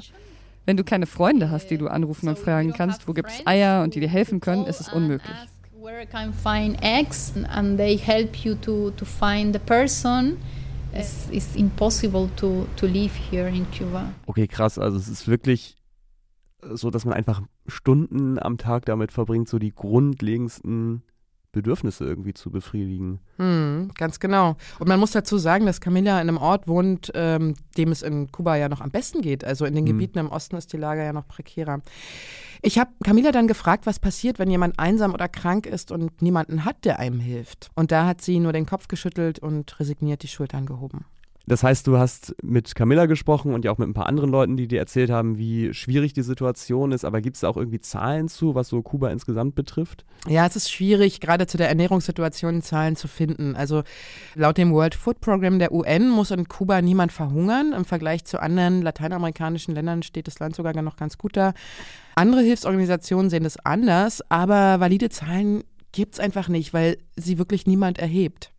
Wenn 0.66 0.78
du 0.78 0.84
keine 0.84 1.06
Freunde 1.06 1.50
hast, 1.50 1.70
die 1.72 1.78
du 1.78 1.88
anrufen 1.88 2.30
und 2.30 2.38
fragen 2.38 2.74
kannst, 2.74 3.08
wo 3.08 3.14
gibt 3.14 3.30
es 3.30 3.46
Eier 3.48 3.84
und 3.84 3.96
die 3.96 4.00
dir 4.00 4.10
helfen 4.10 4.40
können, 4.40 4.66
ist 4.66 4.80
es 4.80 4.90
unmöglich. 4.90 5.36
Impossible 11.56 12.30
to, 12.36 12.68
to 12.76 12.86
live 12.86 13.14
here 13.32 13.50
in 13.50 13.66
Cuba. 13.72 14.12
Okay, 14.26 14.48
krass. 14.48 14.78
Also 14.78 14.98
es 14.98 15.08
ist 15.08 15.28
wirklich 15.28 15.78
so, 16.62 16.92
dass 16.92 17.06
man 17.06 17.14
einfach 17.14 17.42
Stunden 17.68 18.38
am 18.38 18.58
Tag 18.58 18.86
damit 18.86 19.12
verbringt, 19.12 19.50
so 19.50 19.58
die 19.58 19.74
grundlegendsten 19.74 21.02
Bedürfnisse 21.52 22.06
irgendwie 22.06 22.34
zu 22.34 22.50
befriedigen. 22.50 23.20
Hm, 23.38 23.92
ganz 23.98 24.20
genau. 24.20 24.56
Und 24.80 24.88
man 24.88 25.00
muss 25.00 25.12
dazu 25.12 25.38
sagen, 25.38 25.66
dass 25.66 25.82
Camilla 25.82 26.22
in 26.22 26.30
einem 26.30 26.38
Ort 26.38 26.68
wohnt, 26.68 27.12
ähm, 27.14 27.56
dem 27.78 27.92
es 27.92 28.02
in 28.02 28.32
Kuba 28.32 28.56
ja 28.56 28.70
noch 28.70 28.82
am 28.82 28.92
besten 28.92 29.22
geht. 29.22 29.44
Also 29.44 29.66
in 29.66 29.76
den 29.76 29.86
hm. 29.86 29.94
Gebieten 29.94 30.20
im 30.20 30.30
Osten 30.30 30.56
ist 30.56 30.72
die 30.72 30.78
Lage 30.78 31.04
ja 31.04 31.14
noch 31.14 31.28
prekärer. 31.28 31.82
Ich 32.62 32.78
habe 32.78 32.92
Camilla 33.04 33.32
dann 33.32 33.48
gefragt, 33.48 33.86
was 33.86 34.00
passiert, 34.00 34.38
wenn 34.38 34.50
jemand 34.50 34.78
einsam 34.78 35.14
oder 35.14 35.28
krank 35.28 35.66
ist 35.66 35.92
und 35.92 36.22
niemanden 36.22 36.64
hat, 36.64 36.86
der 36.86 37.00
einem 37.00 37.20
hilft. 37.20 37.72
Und 37.76 37.92
da 37.92 38.06
hat 38.06 38.22
sie 38.22 38.40
nur 38.40 38.54
den 38.54 38.68
Kopf 38.68 38.88
geschüttelt 38.88 39.40
und 39.40 39.80
resigniert 39.80 40.22
die 40.24 40.28
Schultern 40.28 40.66
gehoben. 40.66 41.06
Das 41.52 41.64
heißt, 41.64 41.86
du 41.86 41.98
hast 41.98 42.34
mit 42.42 42.76
Camilla 42.76 43.08
gesprochen 43.08 43.54
und 43.54 43.66
ja 43.66 43.74
auch 43.74 43.78
mit 43.78 43.90
ein 43.90 43.94
paar 43.94 44.06
anderen 44.06 44.30
Leuten, 44.30 44.56
die 44.56 44.70
dir 44.70 44.80
erzählt 44.80 45.10
haben, 45.10 45.38
wie 45.38 45.74
schwierig 45.74 46.14
die 46.14 46.22
Situation 46.22 46.94
ist. 46.94 47.04
Aber 47.04 47.20
gibt 47.20 47.36
es 47.36 47.44
auch 47.44 47.58
irgendwie 47.58 47.82
Zahlen 47.82 48.30
zu, 48.30 48.56
was 48.56 48.70
so 48.70 48.82
Kuba 48.82 49.10
insgesamt 49.10 49.54
betrifft? 49.54 50.06
Ja, 50.30 50.48
es 50.48 50.56
ist 50.56 50.72
schwierig, 50.72 51.20
gerade 51.20 51.48
zu 51.48 51.58
der 51.58 51.68
Ernährungssituation 51.68 52.62
Zahlen 52.62 52.96
zu 52.96 53.10
finden. 53.10 53.58
Also 53.58 53.84
laut 54.34 54.58
dem 54.58 54.72
World 54.72 54.96
Food 54.96 55.20
Program 55.20 55.60
der 55.60 55.74
UN 55.74 56.10
muss 56.10 56.32
in 56.32 56.48
Kuba 56.48 56.82
niemand 56.82 57.12
verhungern. 57.12 57.74
Im 57.74 57.84
Vergleich 57.84 58.24
zu 58.24 58.42
anderen 58.42 58.82
lateinamerikanischen 58.82 59.76
Ländern 59.76 60.04
steht 60.04 60.28
das 60.28 60.40
Land 60.40 60.56
sogar 60.56 60.72
noch 60.82 60.96
ganz 60.96 61.18
gut 61.18 61.36
da. 61.36 61.54
Andere 62.16 62.44
Hilfsorganisationen 62.44 63.30
sehen 63.30 63.44
das 63.44 63.58
anders, 63.58 64.24
aber 64.30 64.80
valide 64.80 65.10
Zahlen 65.10 65.66
gibt 65.92 66.14
es 66.14 66.22
einfach 66.22 66.48
nicht, 66.48 66.74
weil 66.74 66.98
sie 67.18 67.38
wirklich 67.38 67.68
niemand 67.68 68.00
erhebt. 68.00 68.54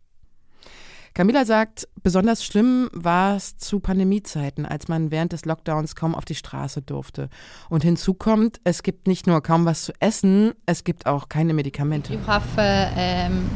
Camilla 1.13 1.45
sagt, 1.45 1.87
besonders 2.01 2.43
schlimm 2.43 2.89
war 2.91 3.35
es 3.35 3.57
zu 3.57 3.79
Pandemiezeiten, 3.79 4.65
als 4.65 4.87
man 4.87 5.11
während 5.11 5.31
des 5.31 5.45
Lockdowns 5.45 5.95
kaum 5.95 6.15
auf 6.15 6.25
die 6.25 6.33
Straße 6.33 6.81
durfte. 6.81 7.29
Und 7.69 7.83
hinzu 7.83 8.15
kommt, 8.15 8.59
es 8.63 8.81
gibt 8.81 9.07
nicht 9.07 9.27
nur 9.27 9.41
kaum 9.43 9.65
was 9.65 9.83
zu 9.83 9.93
essen, 9.99 10.53
es 10.65 10.83
gibt 10.83 11.05
auch 11.05 11.29
keine 11.29 11.53
Medikamente. 11.53 12.17
Have, 12.25 12.47
uh, 12.57 13.31
um, 13.31 13.49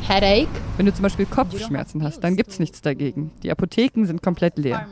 Wenn 0.77 0.86
du 0.86 0.94
zum 0.94 1.01
Beispiel 1.01 1.25
Kopfschmerzen 1.25 2.04
hast, 2.04 2.19
dann 2.19 2.36
gibt 2.36 2.51
es 2.51 2.59
nichts 2.59 2.81
dagegen. 2.81 3.31
Die 3.42 3.50
Apotheken 3.50 4.05
sind 4.05 4.22
komplett 4.22 4.60
leer. 4.60 4.86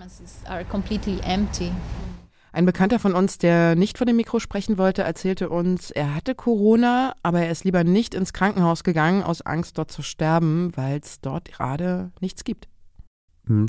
Ein 2.56 2.66
Bekannter 2.66 3.00
von 3.00 3.16
uns, 3.16 3.38
der 3.38 3.76
nicht 3.76 3.98
vor 3.98 4.06
dem 4.06 4.16
Mikro 4.16 4.40
sprechen 4.40 4.78
wollte, 4.78 5.02
erzählte 5.02 5.50
uns, 5.50 5.92
er 5.92 6.16
hatte 6.16 6.36
Corona, 6.36 7.14
aber 7.22 7.42
er 7.42 7.52
ist 7.52 7.66
lieber 7.66 7.84
nicht 7.84 8.16
ins 8.16 8.32
Krankenhaus 8.32 8.86
gegangen, 8.86 9.24
aus 9.24 9.42
Angst 9.42 9.78
dort 9.78 9.92
zu 9.92 10.02
sterben, 10.02 10.72
weil 10.78 11.02
es 11.04 11.20
dort 11.20 11.52
gerade 11.52 12.14
nichts 12.22 12.46
gibt. 12.46 12.70
Hm. 13.48 13.66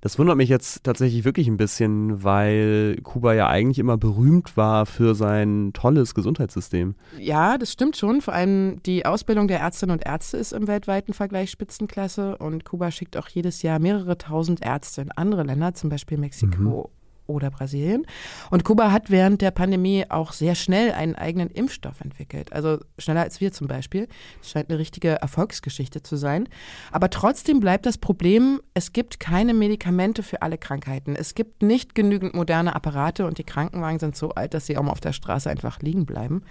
Das 0.00 0.18
wundert 0.18 0.38
mich 0.38 0.48
jetzt 0.48 0.82
tatsächlich 0.82 1.26
wirklich 1.26 1.46
ein 1.46 1.58
bisschen, 1.58 2.24
weil 2.24 2.96
Kuba 3.02 3.34
ja 3.34 3.48
eigentlich 3.48 3.78
immer 3.78 3.98
berühmt 3.98 4.56
war 4.56 4.86
für 4.86 5.14
sein 5.14 5.72
tolles 5.74 6.14
Gesundheitssystem. 6.14 6.94
Ja, 7.18 7.58
das 7.58 7.70
stimmt 7.70 7.98
schon. 7.98 8.22
Vor 8.22 8.32
allem 8.32 8.82
die 8.84 9.04
Ausbildung 9.04 9.46
der 9.46 9.60
Ärztinnen 9.60 9.92
und 9.92 10.06
Ärzte 10.06 10.38
ist 10.38 10.54
im 10.54 10.68
weltweiten 10.68 11.12
Vergleich 11.12 11.50
Spitzenklasse 11.50 12.38
und 12.38 12.64
Kuba 12.64 12.92
schickt 12.92 13.18
auch 13.18 13.28
jedes 13.28 13.60
Jahr 13.60 13.78
mehrere 13.78 14.16
tausend 14.16 14.64
Ärzte 14.64 15.02
in 15.02 15.12
andere 15.12 15.42
Länder, 15.42 15.74
zum 15.74 15.90
Beispiel 15.90 16.16
Mexiko 16.16 16.88
mhm 16.88 17.01
oder 17.26 17.50
Brasilien. 17.50 18.06
Und 18.50 18.64
Kuba 18.64 18.90
hat 18.90 19.10
während 19.10 19.42
der 19.42 19.50
Pandemie 19.50 20.04
auch 20.08 20.32
sehr 20.32 20.54
schnell 20.54 20.92
einen 20.92 21.14
eigenen 21.14 21.48
Impfstoff 21.50 22.00
entwickelt. 22.00 22.52
Also 22.52 22.78
schneller 22.98 23.22
als 23.22 23.40
wir 23.40 23.52
zum 23.52 23.66
Beispiel. 23.66 24.08
Das 24.40 24.50
scheint 24.50 24.70
eine 24.70 24.78
richtige 24.78 25.20
Erfolgsgeschichte 25.20 26.02
zu 26.02 26.16
sein. 26.16 26.48
Aber 26.90 27.10
trotzdem 27.10 27.60
bleibt 27.60 27.86
das 27.86 27.98
Problem, 27.98 28.60
es 28.74 28.92
gibt 28.92 29.20
keine 29.20 29.54
Medikamente 29.54 30.22
für 30.22 30.42
alle 30.42 30.58
Krankheiten. 30.58 31.16
Es 31.16 31.34
gibt 31.34 31.62
nicht 31.62 31.94
genügend 31.94 32.34
moderne 32.34 32.74
Apparate 32.74 33.26
und 33.26 33.38
die 33.38 33.44
Krankenwagen 33.44 33.98
sind 33.98 34.16
so 34.16 34.30
alt, 34.30 34.54
dass 34.54 34.66
sie 34.66 34.76
auch 34.76 34.82
mal 34.82 34.92
auf 34.92 35.00
der 35.00 35.12
Straße 35.12 35.48
einfach 35.50 35.80
liegen 35.80 36.06
bleiben. 36.06 36.42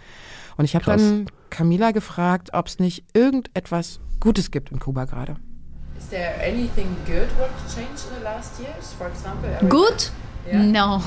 Und 0.58 0.66
ich 0.66 0.76
habe 0.76 0.86
dann 0.86 1.26
Camila 1.50 1.92
gefragt, 1.92 2.50
ob 2.54 2.68
es 2.68 2.80
nicht 2.80 3.06
irgendetwas 3.14 4.00
Gutes 4.20 4.52
gibt 4.52 4.72
in 4.72 4.80
Kuba 4.80 5.06
gerade. 5.06 5.38
Is 5.98 6.10
there 6.10 6.34
anything 6.42 6.96
good 7.06 7.30
what 7.38 7.52
changed 7.74 8.08
in 8.10 8.18
the 8.18 8.24
last 8.24 8.60
years? 8.60 8.94
For 8.98 9.08
example, 9.08 9.50
good? 9.70 10.12
No. 10.52 11.02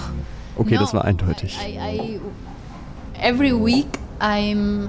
Okay, 0.56 0.74
no. 0.74 0.80
das 0.80 0.94
war 0.94 1.04
eindeutig. 1.04 1.58
I, 1.60 1.78
I, 1.78 2.20
every 3.20 3.52
week 3.52 3.86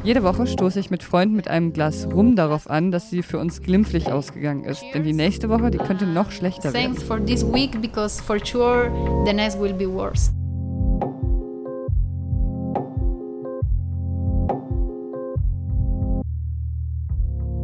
jede 0.04 0.24
Woche 0.24 0.48
stoße 0.48 0.80
ich 0.80 0.92
mit 0.92 1.04
Freunden 1.04 1.36
mit 1.36 1.50
einem 1.50 1.74
Glas 1.74 2.08
Rum 2.14 2.36
darauf 2.36 2.70
an, 2.70 2.92
dass 2.92 3.10
sie 3.10 3.22
für 3.22 3.38
uns 3.38 3.62
glimpflich 3.62 4.12
ausgegangen 4.12 4.64
ist. 4.64 4.84
Denn 4.94 5.04
die 5.04 5.14
nächste 5.14 5.50
Woche, 5.50 5.72
die 5.72 5.78
könnte 5.78 6.06
noch 6.06 6.32
schlechter 6.32 6.74
werden. 6.74 6.94
Thanks 6.94 7.04
for 7.04 7.20
this 7.26 7.46
week 7.46 7.82
because 7.82 8.22
for 8.22 8.38
sure 8.44 8.92
the 9.26 9.34
next 9.34 9.60
will 9.60 9.74
be 9.74 9.92
worse. 9.92 10.32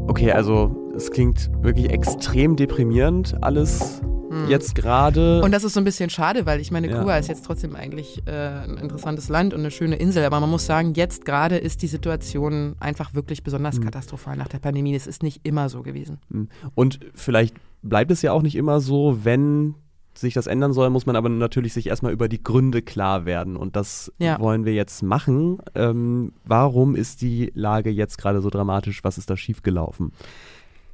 Okay, 0.07 0.31
also 0.31 0.75
es 0.95 1.09
klingt 1.09 1.49
wirklich 1.61 1.89
extrem 1.89 2.57
deprimierend 2.57 3.37
alles 3.41 4.01
hm. 4.31 4.49
jetzt 4.49 4.75
gerade. 4.75 5.41
Und 5.41 5.51
das 5.51 5.63
ist 5.63 5.73
so 5.73 5.79
ein 5.79 5.83
bisschen 5.83 6.09
schade, 6.09 6.45
weil 6.45 6.59
ich 6.59 6.71
meine, 6.71 6.89
ja. 6.89 6.99
Kuba 6.99 7.17
ist 7.17 7.27
jetzt 7.27 7.45
trotzdem 7.45 7.75
eigentlich 7.75 8.23
äh, 8.25 8.31
ein 8.31 8.77
interessantes 8.77 9.29
Land 9.29 9.53
und 9.53 9.59
eine 9.59 9.71
schöne 9.71 9.97
Insel. 9.97 10.23
Aber 10.23 10.39
man 10.39 10.49
muss 10.49 10.65
sagen, 10.65 10.93
jetzt 10.93 11.25
gerade 11.25 11.57
ist 11.57 11.81
die 11.81 11.87
Situation 11.87 12.75
einfach 12.79 13.13
wirklich 13.13 13.43
besonders 13.43 13.75
hm. 13.75 13.83
katastrophal 13.83 14.37
nach 14.37 14.47
der 14.47 14.59
Pandemie. 14.59 14.95
Es 14.95 15.07
ist 15.07 15.21
nicht 15.23 15.41
immer 15.43 15.69
so 15.69 15.83
gewesen. 15.83 16.19
Hm. 16.31 16.47
Und 16.75 16.99
vielleicht 17.13 17.55
bleibt 17.83 18.11
es 18.11 18.21
ja 18.21 18.31
auch 18.31 18.41
nicht 18.41 18.55
immer 18.55 18.79
so, 18.79 19.19
wenn 19.23 19.75
sich 20.13 20.33
das 20.33 20.47
ändern 20.47 20.73
soll, 20.73 20.89
muss 20.89 21.05
man 21.05 21.15
aber 21.15 21.29
natürlich 21.29 21.73
sich 21.73 21.87
erstmal 21.87 22.11
über 22.11 22.27
die 22.27 22.43
Gründe 22.43 22.81
klar 22.81 23.25
werden. 23.25 23.55
Und 23.55 23.75
das 23.75 24.11
ja. 24.17 24.39
wollen 24.39 24.65
wir 24.65 24.73
jetzt 24.73 25.03
machen. 25.03 25.59
Ähm, 25.75 26.33
warum 26.45 26.95
ist 26.95 27.21
die 27.21 27.51
Lage 27.55 27.89
jetzt 27.89 28.17
gerade 28.17 28.41
so 28.41 28.49
dramatisch? 28.49 29.03
Was 29.03 29.17
ist 29.17 29.29
da 29.29 29.37
schiefgelaufen? 29.37 30.11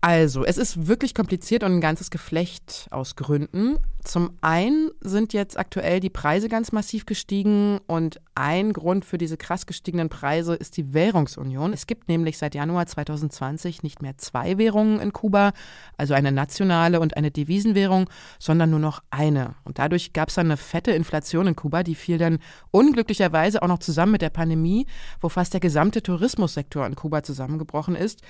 Also, 0.08 0.46
es 0.46 0.58
ist 0.58 0.88
wirklich 0.88 1.14
kompliziert 1.14 1.64
und 1.64 1.74
ein 1.74 1.82
ganzes 1.82 2.10
Geflecht 2.10 2.88
aus 2.92 3.18
Gründen. 3.18 3.78
Zum 4.06 4.38
einen 4.40 4.90
sind 5.02 5.34
jetzt 5.34 5.60
aktuell 5.60 6.00
die 6.00 6.10
Preise 6.10 6.48
ganz 6.48 6.72
massiv 6.72 7.06
gestiegen 7.06 7.80
und 7.88 8.22
ein 8.34 8.72
Grund 8.72 9.04
für 9.04 9.18
diese 9.18 9.36
krass 9.36 9.66
gestiegenen 9.66 10.08
Preise 10.08 10.56
ist 10.56 10.78
die 10.78 10.94
Währungsunion. 10.94 11.74
Es 11.74 11.88
gibt 11.88 12.08
nämlich 12.08 12.38
seit 12.38 12.56
Januar 12.56 12.86
2020 12.86 13.84
nicht 13.84 14.02
mehr 14.02 14.18
zwei 14.18 14.58
Währungen 14.58 15.02
in 15.02 15.12
Kuba, 15.12 15.52
also 15.98 16.14
eine 16.14 16.32
nationale 16.32 17.02
und 17.02 17.18
eine 17.18 17.30
Devisenwährung, 17.30 18.10
sondern 18.40 18.70
nur 18.70 18.80
noch 18.80 19.04
eine. 19.10 19.56
Und 19.66 19.78
dadurch 19.78 20.14
gab 20.14 20.30
es 20.30 20.36
dann 20.36 20.48
eine 20.48 20.56
fette 20.56 20.92
Inflation 20.92 21.48
in 21.48 21.58
Kuba, 21.58 21.84
die 21.84 21.96
fiel 21.96 22.18
dann 22.18 22.40
unglücklicherweise 22.72 23.62
auch 23.62 23.68
noch 23.68 23.80
zusammen 23.80 24.14
mit 24.14 24.22
der 24.22 24.30
Pandemie, 24.30 24.88
wo 25.20 25.28
fast 25.28 25.52
der 25.52 25.60
gesamte 25.60 26.02
Tourismussektor 26.02 26.86
in 26.86 26.96
Kuba 26.96 27.24
zusammengebrochen 27.24 27.98
ist. 27.98 28.22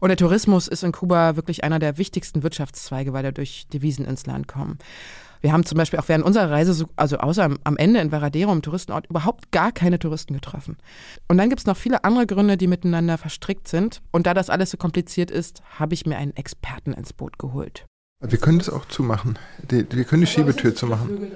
Und 0.00 0.08
der 0.08 0.16
Tourismus 0.16 0.68
ist 0.68 0.84
in 0.84 0.92
Kuba 0.92 1.36
wirklich 1.36 1.64
einer 1.64 1.78
der 1.78 1.98
wichtigsten 1.98 2.42
Wirtschaftszweige, 2.42 3.12
weil 3.12 3.24
er 3.24 3.32
durch 3.32 3.66
Devisen 3.72 4.04
ins 4.04 4.26
Land 4.26 4.48
kommt. 4.48 4.82
Wir 5.40 5.52
haben 5.52 5.64
zum 5.64 5.78
Beispiel 5.78 5.98
auch 5.98 6.08
während 6.08 6.24
unserer 6.24 6.50
Reise, 6.50 6.86
also 6.96 7.18
außer 7.18 7.48
am 7.62 7.76
Ende 7.76 8.00
in 8.00 8.10
Varadero, 8.10 8.52
im 8.52 8.62
Touristenort, 8.62 9.06
überhaupt 9.08 9.52
gar 9.52 9.72
keine 9.72 9.98
Touristen 9.98 10.34
getroffen. 10.34 10.76
Und 11.28 11.38
dann 11.38 11.48
gibt 11.48 11.60
es 11.60 11.66
noch 11.66 11.76
viele 11.76 12.04
andere 12.04 12.26
Gründe, 12.26 12.56
die 12.56 12.66
miteinander 12.66 13.18
verstrickt 13.18 13.68
sind. 13.68 14.02
Und 14.10 14.26
da 14.26 14.34
das 14.34 14.50
alles 14.50 14.70
so 14.70 14.76
kompliziert 14.76 15.30
ist, 15.30 15.62
habe 15.78 15.94
ich 15.94 16.06
mir 16.06 16.16
einen 16.16 16.34
Experten 16.36 16.92
ins 16.92 17.12
Boot 17.12 17.38
geholt. 17.38 17.86
Wir 18.20 18.38
können 18.38 18.58
das 18.58 18.68
auch 18.68 18.86
zumachen. 18.86 19.38
wir 19.68 19.84
können 19.84 20.22
die 20.22 20.26
Schiebetür 20.26 20.74
zumachen. 20.74 21.32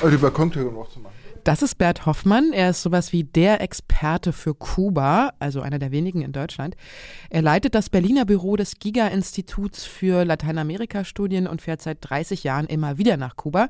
Oder 0.00 0.10
die 0.10 0.16
Balkontür 0.16 0.74
auch 0.74 0.88
zumachen. 0.88 1.15
Das 1.46 1.62
ist 1.62 1.78
Bert 1.78 2.06
Hoffmann. 2.06 2.52
Er 2.52 2.70
ist 2.70 2.82
sowas 2.82 3.12
wie 3.12 3.22
der 3.22 3.60
Experte 3.60 4.32
für 4.32 4.52
Kuba, 4.52 5.32
also 5.38 5.60
einer 5.60 5.78
der 5.78 5.92
wenigen 5.92 6.22
in 6.22 6.32
Deutschland. 6.32 6.74
Er 7.30 7.40
leitet 7.40 7.76
das 7.76 7.88
Berliner 7.88 8.24
Büro 8.24 8.56
des 8.56 8.80
Giga-Instituts 8.80 9.84
für 9.84 10.24
Lateinamerika-Studien 10.24 11.46
und 11.46 11.62
fährt 11.62 11.82
seit 11.82 11.98
30 12.00 12.42
Jahren 12.42 12.66
immer 12.66 12.98
wieder 12.98 13.16
nach 13.16 13.36
Kuba. 13.36 13.68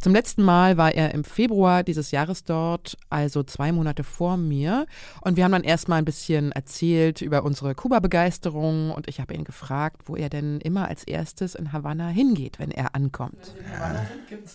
Zum 0.00 0.12
letzten 0.12 0.42
Mal 0.42 0.76
war 0.76 0.96
er 0.96 1.14
im 1.14 1.22
Februar 1.22 1.84
dieses 1.84 2.10
Jahres 2.10 2.42
dort, 2.42 2.96
also 3.08 3.44
zwei 3.44 3.70
Monate 3.70 4.02
vor 4.02 4.36
mir. 4.36 4.86
Und 5.20 5.36
wir 5.36 5.44
haben 5.44 5.52
dann 5.52 5.62
erstmal 5.62 6.00
ein 6.00 6.04
bisschen 6.04 6.50
erzählt 6.50 7.22
über 7.22 7.44
unsere 7.44 7.76
Kuba-Begeisterung 7.76 8.90
und 8.90 9.06
ich 9.06 9.20
habe 9.20 9.32
ihn 9.32 9.44
gefragt, 9.44 10.02
wo 10.06 10.16
er 10.16 10.28
denn 10.28 10.60
immer 10.60 10.88
als 10.88 11.04
erstes 11.04 11.54
in 11.54 11.72
Havanna 11.72 12.08
hingeht, 12.08 12.58
wenn 12.58 12.72
er 12.72 12.96
ankommt. 12.96 13.54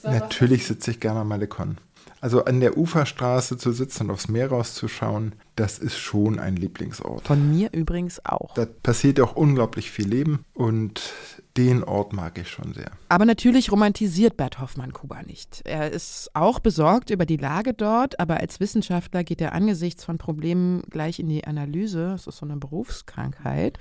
Ja, 0.03 0.11
natürlich 0.11 0.67
sitze 0.67 0.91
ich 0.91 0.99
gerne 0.99 1.21
am 1.21 1.29
Malecon. 1.29 1.77
Also 2.19 2.45
an 2.45 2.59
der 2.59 2.77
Uferstraße 2.77 3.57
zu 3.57 3.71
sitzen 3.71 4.03
und 4.03 4.11
aufs 4.11 4.27
Meer 4.27 4.49
rauszuschauen, 4.49 5.33
das 5.55 5.77
ist 5.77 5.97
schon 5.97 6.39
ein 6.39 6.55
Lieblingsort. 6.55 7.25
Von 7.25 7.51
mir 7.51 7.69
übrigens 7.73 8.23
auch. 8.25 8.53
Da 8.55 8.65
passiert 8.65 9.19
auch 9.19 9.35
unglaublich 9.35 9.91
viel 9.91 10.07
Leben 10.07 10.43
und 10.53 11.13
den 11.57 11.83
Ort 11.83 12.13
mag 12.13 12.37
ich 12.37 12.49
schon 12.49 12.73
sehr. 12.73 12.91
Aber 13.09 13.25
natürlich 13.25 13.71
romantisiert 13.71 14.37
Bert 14.37 14.59
Hoffmann 14.59 14.93
Kuba 14.93 15.23
nicht. 15.23 15.61
Er 15.65 15.91
ist 15.91 16.29
auch 16.33 16.59
besorgt 16.59 17.09
über 17.09 17.25
die 17.25 17.37
Lage 17.37 17.73
dort, 17.73 18.19
aber 18.19 18.37
als 18.37 18.59
Wissenschaftler 18.59 19.23
geht 19.23 19.41
er 19.41 19.53
angesichts 19.53 20.03
von 20.03 20.17
Problemen 20.17 20.83
gleich 20.89 21.19
in 21.19 21.29
die 21.29 21.45
Analyse. 21.45 22.09
Das 22.11 22.27
ist 22.27 22.37
so 22.37 22.45
eine 22.45 22.57
Berufskrankheit. 22.57 23.79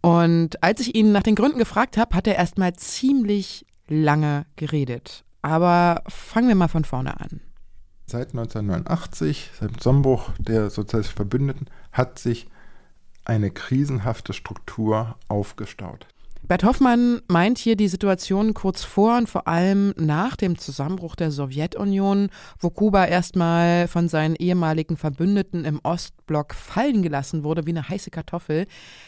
Und 0.00 0.62
als 0.62 0.80
ich 0.80 0.94
ihn 0.94 1.12
nach 1.12 1.22
den 1.22 1.34
Gründen 1.34 1.58
gefragt 1.58 1.96
habe, 1.96 2.14
hat 2.16 2.26
er 2.26 2.36
erstmal 2.36 2.74
ziemlich 2.74 3.64
lange 3.88 4.46
geredet. 4.56 5.24
Aber 5.42 6.02
fangen 6.08 6.48
wir 6.48 6.54
mal 6.54 6.68
von 6.68 6.84
vorne 6.84 7.20
an. 7.20 7.40
Seit 8.06 8.28
1989, 8.28 9.50
seit 9.58 9.70
dem 9.70 9.78
Zusammenbruch 9.78 10.30
der 10.38 10.70
sozialistischen 10.70 11.16
Verbündeten, 11.16 11.66
hat 11.92 12.18
sich 12.18 12.48
eine 13.24 13.50
krisenhafte 13.50 14.34
Struktur 14.34 15.16
aufgestaut. 15.28 16.06
Bert 16.46 16.62
Hoffmann 16.62 17.22
meint 17.26 17.56
hier 17.56 17.74
die 17.74 17.88
Situation 17.88 18.52
kurz 18.52 18.84
vor 18.84 19.16
und 19.16 19.30
vor 19.30 19.48
allem 19.48 19.94
nach 19.96 20.36
dem 20.36 20.58
Zusammenbruch 20.58 21.16
der 21.16 21.30
Sowjetunion, 21.30 22.28
wo 22.60 22.68
Kuba 22.68 23.06
erstmal 23.06 23.88
von 23.88 24.10
seinen 24.10 24.36
ehemaligen 24.36 24.98
Verbündeten 24.98 25.64
im 25.64 25.80
Ostblock 25.82 26.52
fallen 26.52 27.02
gelassen 27.02 27.44
wurde 27.44 27.64
wie 27.64 27.70
eine 27.70 27.88
heiße 27.88 28.10
Kartoffel. 28.10 28.66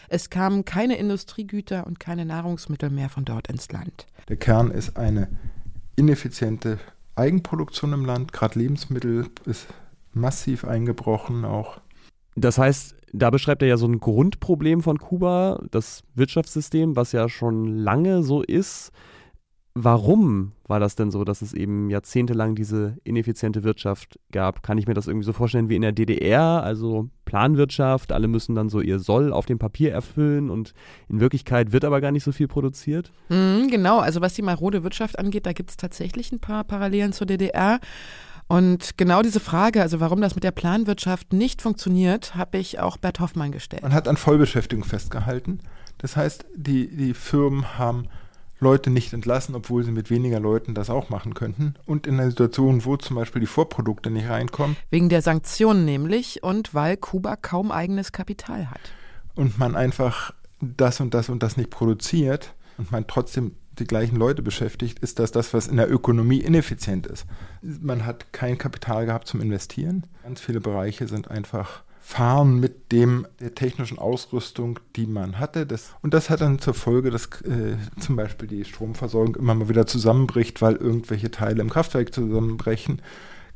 Es 0.08 0.30
kamen 0.30 0.64
keine 0.64 0.96
Industriegüter 0.96 1.86
und 1.86 2.00
keine 2.00 2.24
Nahrungsmittel 2.24 2.88
mehr 2.88 3.10
von 3.10 3.26
dort 3.26 3.48
ins 3.48 3.70
Land. 3.70 4.06
Der 4.30 4.38
Kern 4.38 4.70
ist 4.70 4.96
eine 4.96 5.28
ineffiziente 5.94 6.78
Eigenproduktion 7.16 7.92
im 7.92 8.04
Land, 8.04 8.32
gerade 8.32 8.58
Lebensmittel 8.58 9.26
ist 9.46 9.66
massiv 10.12 10.64
eingebrochen 10.64 11.44
auch. 11.44 11.80
Das 12.36 12.58
heißt, 12.58 12.94
da 13.12 13.30
beschreibt 13.30 13.62
er 13.62 13.68
ja 13.68 13.76
so 13.78 13.86
ein 13.86 13.98
Grundproblem 13.98 14.82
von 14.82 14.98
Kuba, 14.98 15.62
das 15.70 16.02
Wirtschaftssystem, 16.14 16.94
was 16.96 17.12
ja 17.12 17.28
schon 17.28 17.78
lange 17.78 18.22
so 18.22 18.42
ist. 18.42 18.92
Warum 19.78 20.52
war 20.66 20.80
das 20.80 20.96
denn 20.96 21.10
so, 21.10 21.22
dass 21.22 21.42
es 21.42 21.52
eben 21.52 21.90
jahrzehntelang 21.90 22.54
diese 22.54 22.96
ineffiziente 23.04 23.62
Wirtschaft 23.62 24.18
gab? 24.32 24.62
Kann 24.62 24.78
ich 24.78 24.86
mir 24.86 24.94
das 24.94 25.06
irgendwie 25.06 25.26
so 25.26 25.34
vorstellen 25.34 25.68
wie 25.68 25.76
in 25.76 25.82
der 25.82 25.92
DDR, 25.92 26.62
also 26.62 27.10
Planwirtschaft, 27.26 28.10
alle 28.10 28.26
müssen 28.26 28.54
dann 28.54 28.70
so 28.70 28.80
ihr 28.80 29.00
Soll 29.00 29.34
auf 29.34 29.44
dem 29.44 29.58
Papier 29.58 29.92
erfüllen 29.92 30.48
und 30.48 30.72
in 31.10 31.20
Wirklichkeit 31.20 31.72
wird 31.72 31.84
aber 31.84 32.00
gar 32.00 32.10
nicht 32.10 32.24
so 32.24 32.32
viel 32.32 32.48
produziert? 32.48 33.12
Mhm, 33.28 33.68
genau, 33.68 33.98
also 33.98 34.22
was 34.22 34.32
die 34.32 34.40
marode 34.40 34.82
Wirtschaft 34.82 35.18
angeht, 35.18 35.44
da 35.44 35.52
gibt 35.52 35.68
es 35.68 35.76
tatsächlich 35.76 36.32
ein 36.32 36.40
paar 36.40 36.64
Parallelen 36.64 37.12
zur 37.12 37.26
DDR. 37.26 37.78
Und 38.48 38.96
genau 38.96 39.20
diese 39.20 39.40
Frage, 39.40 39.82
also 39.82 40.00
warum 40.00 40.22
das 40.22 40.34
mit 40.34 40.44
der 40.44 40.52
Planwirtschaft 40.52 41.34
nicht 41.34 41.60
funktioniert, 41.60 42.34
habe 42.34 42.56
ich 42.56 42.80
auch 42.80 42.96
Bert 42.96 43.20
Hoffmann 43.20 43.52
gestellt. 43.52 43.82
Man 43.82 43.92
hat 43.92 44.08
an 44.08 44.16
Vollbeschäftigung 44.16 44.84
festgehalten. 44.86 45.60
Das 45.98 46.16
heißt, 46.16 46.46
die, 46.56 46.88
die 46.96 47.12
Firmen 47.12 47.78
haben 47.78 48.08
Leute 48.58 48.90
nicht 48.90 49.12
entlassen, 49.12 49.54
obwohl 49.54 49.84
sie 49.84 49.92
mit 49.92 50.10
weniger 50.10 50.40
Leuten 50.40 50.74
das 50.74 50.90
auch 50.90 51.10
machen 51.10 51.34
könnten. 51.34 51.74
Und 51.84 52.06
in 52.06 52.14
einer 52.14 52.30
Situation, 52.30 52.84
wo 52.84 52.96
zum 52.96 53.16
Beispiel 53.16 53.40
die 53.40 53.46
Vorprodukte 53.46 54.10
nicht 54.10 54.28
reinkommen. 54.28 54.76
Wegen 54.90 55.08
der 55.08 55.22
Sanktionen 55.22 55.84
nämlich 55.84 56.42
und 56.42 56.74
weil 56.74 56.96
Kuba 56.96 57.36
kaum 57.36 57.70
eigenes 57.70 58.12
Kapital 58.12 58.70
hat. 58.70 58.80
Und 59.34 59.58
man 59.58 59.76
einfach 59.76 60.32
das 60.60 61.00
und 61.00 61.12
das 61.12 61.28
und 61.28 61.42
das 61.42 61.56
nicht 61.56 61.70
produziert 61.70 62.54
und 62.78 62.90
man 62.90 63.06
trotzdem 63.06 63.52
die 63.78 63.84
gleichen 63.84 64.16
Leute 64.16 64.42
beschäftigt, 64.42 65.00
ist 65.00 65.18
das 65.18 65.32
das, 65.32 65.52
was 65.52 65.68
in 65.68 65.76
der 65.76 65.90
Ökonomie 65.90 66.40
ineffizient 66.40 67.06
ist. 67.06 67.26
Man 67.60 68.06
hat 68.06 68.32
kein 68.32 68.56
Kapital 68.56 69.04
gehabt 69.04 69.28
zum 69.28 69.42
Investieren. 69.42 70.06
Ganz 70.22 70.40
viele 70.40 70.60
Bereiche 70.60 71.06
sind 71.08 71.30
einfach 71.30 71.82
fahren 72.06 72.60
mit 72.60 72.92
dem 72.92 73.26
der 73.40 73.56
technischen 73.56 73.98
Ausrüstung, 73.98 74.78
die 74.94 75.08
man 75.08 75.40
hatte. 75.40 75.66
Das, 75.66 75.92
und 76.02 76.14
das 76.14 76.30
hat 76.30 76.40
dann 76.40 76.60
zur 76.60 76.72
Folge, 76.72 77.10
dass 77.10 77.26
äh, 77.42 77.74
zum 77.98 78.14
Beispiel 78.14 78.46
die 78.46 78.64
Stromversorgung 78.64 79.34
immer 79.34 79.56
mal 79.56 79.68
wieder 79.68 79.88
zusammenbricht, 79.88 80.62
weil 80.62 80.76
irgendwelche 80.76 81.32
Teile 81.32 81.60
im 81.60 81.68
Kraftwerk 81.68 82.14
zusammenbrechen. 82.14 83.02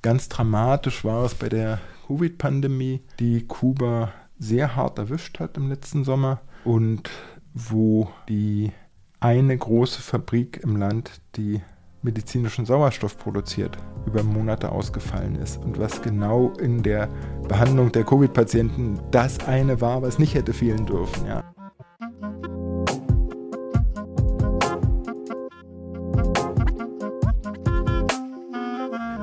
Ganz 0.03 0.29
dramatisch 0.29 1.05
war 1.05 1.25
es 1.27 1.37
bei 1.37 1.49
der 1.49 1.79
Covid-Pandemie, 2.09 3.03
die 3.21 3.47
Kuba 3.47 4.13
sehr 4.37 4.75
hart 4.75 4.99
erwischt 4.99 5.39
hat 5.39 5.57
im 5.57 5.69
letzten 5.69 6.03
Sommer 6.03 6.41
und 6.65 7.09
wo 7.55 8.11
die 8.29 8.73
eine 9.21 9.57
große 9.57 10.03
Fabrik 10.03 10.61
im 10.65 10.75
Land, 10.75 11.21
die 11.37 11.61
medizinischen 12.03 12.65
Sauerstoff 12.65 13.19
produziert, 13.19 13.77
über 14.07 14.23
Monate 14.23 14.73
ausgefallen 14.73 15.37
ist. 15.37 15.63
Und 15.63 15.79
was 15.79 16.01
genau 16.01 16.53
in 16.59 16.83
der 16.83 17.09
Behandlung 17.49 17.93
der 17.93 18.05
Covid-Patienten 18.05 18.99
das 19.11 19.47
eine 19.47 19.81
war, 19.81 20.03
was 20.03 20.19
nicht 20.19 20.35
hätte 20.35 20.53
fehlen 20.53 20.87
dürfen. 20.87 21.27
Ja. 21.27 21.45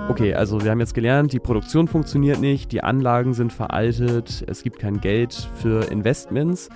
Okay, 0.10 0.34
also 0.34 0.63
wir 0.63 0.72
haben 0.72 0.79
jetzt 0.79 0.96
gelernt, 0.96 1.31
die 1.31 1.39
Produktion 1.39 1.88
funktioniert 1.88 2.39
nicht, 2.39 2.72
die 2.72 2.84
Anlagen 2.84 3.36
sind 3.36 3.53
veraltet, 3.53 4.43
es 4.48 4.63
gibt 4.63 4.79
kein 4.79 5.00
Geld 5.00 5.48
für 5.62 5.91
Investments. 5.91 6.69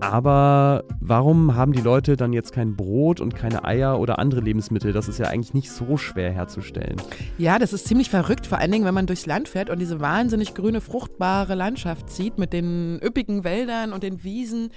Aber 0.00 0.84
warum 1.00 1.54
haben 1.54 1.72
die 1.72 1.80
Leute 1.80 2.16
dann 2.16 2.32
jetzt 2.32 2.52
kein 2.52 2.76
Brot 2.76 3.20
und 3.20 3.34
keine 3.34 3.64
Eier 3.64 3.98
oder 3.98 4.18
andere 4.18 4.40
Lebensmittel? 4.40 4.92
Das 4.92 5.08
ist 5.08 5.18
ja 5.18 5.26
eigentlich 5.26 5.54
nicht 5.54 5.70
so 5.70 5.96
schwer 5.96 6.30
herzustellen. 6.30 7.00
Ja, 7.38 7.58
das 7.58 7.72
ist 7.72 7.86
ziemlich 7.86 8.10
verrückt, 8.10 8.46
vor 8.46 8.58
allen 8.58 8.72
Dingen, 8.72 8.84
wenn 8.84 8.94
man 8.94 9.06
durchs 9.06 9.26
Land 9.26 9.48
fährt 9.48 9.70
und 9.70 9.78
diese 9.78 10.00
wahnsinnig 10.00 10.54
grüne, 10.54 10.80
fruchtbare 10.80 11.54
Landschaft 11.54 12.10
sieht 12.10 12.38
mit 12.38 12.52
den 12.52 13.00
üppigen 13.02 13.44
Wäldern 13.44 13.92
und 13.92 14.02
den 14.02 14.24
Wiesen. 14.24 14.70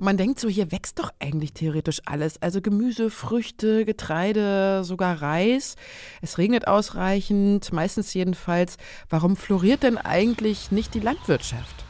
Man 0.00 0.16
denkt 0.16 0.38
so, 0.38 0.48
hier 0.48 0.70
wächst 0.70 1.00
doch 1.00 1.10
eigentlich 1.18 1.54
theoretisch 1.54 2.00
alles. 2.04 2.40
Also 2.40 2.60
Gemüse, 2.60 3.10
Früchte, 3.10 3.84
Getreide, 3.84 4.84
sogar 4.84 5.20
Reis. 5.20 5.74
Es 6.22 6.38
regnet 6.38 6.68
ausreichend, 6.68 7.72
meistens 7.72 8.14
jedenfalls. 8.14 8.76
Warum 9.10 9.34
floriert 9.34 9.82
denn 9.82 9.98
eigentlich 9.98 10.70
nicht 10.70 10.94
die 10.94 11.00
Landwirtschaft? 11.00 11.87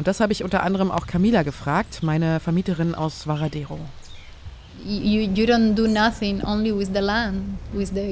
Und 0.00 0.06
das 0.06 0.20
habe 0.20 0.32
ich 0.32 0.42
unter 0.42 0.62
anderem 0.62 0.90
auch 0.90 1.06
Camila 1.06 1.42
gefragt, 1.42 2.02
meine 2.02 2.40
Vermieterin 2.40 2.94
aus 2.94 3.26
Varadero. 3.26 3.78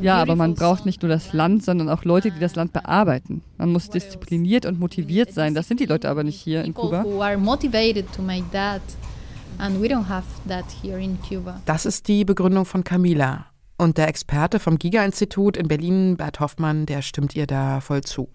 Ja, 0.03 0.21
aber 0.21 0.37
man 0.37 0.53
braucht 0.53 0.85
nicht 0.85 1.01
nur 1.01 1.09
das 1.09 1.33
Land, 1.33 1.65
sondern 1.65 1.89
auch 1.89 2.05
Leute, 2.05 2.31
die 2.31 2.41
das 2.41 2.57
Land 2.57 2.75
bearbeiten. 2.75 3.41
Man 3.57 3.73
muss 3.73 3.89
diszipliniert 3.89 4.67
und 4.67 4.79
motiviert 4.79 5.33
sein. 5.33 5.55
Das 5.55 5.67
sind 5.67 5.81
die 5.81 5.87
Leute 5.87 6.11
aber 6.11 6.25
nicht 6.25 6.39
hier 6.39 6.63
in 6.63 6.75
Kuba. 6.75 7.05
Das 11.65 11.87
ist 11.87 12.07
die 12.07 12.27
Begründung 12.27 12.67
von 12.67 12.85
Camila. 12.85 13.47
Und 13.79 13.97
der 13.97 14.09
Experte 14.09 14.59
vom 14.59 14.79
Giga-Institut 14.79 15.57
in 15.57 15.69
Berlin, 15.69 16.19
Bert 16.19 16.39
Hoffmann, 16.41 16.85
der 16.85 17.01
stimmt 17.01 17.35
ihr 17.35 17.47
da 17.47 17.81
voll 17.81 18.03
zu. 18.03 18.29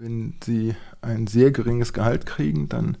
Wenn 0.00 0.36
sie 0.44 0.76
ein 1.02 1.26
sehr 1.26 1.50
geringes 1.50 1.92
Gehalt 1.92 2.24
kriegen, 2.24 2.68
dann 2.68 2.98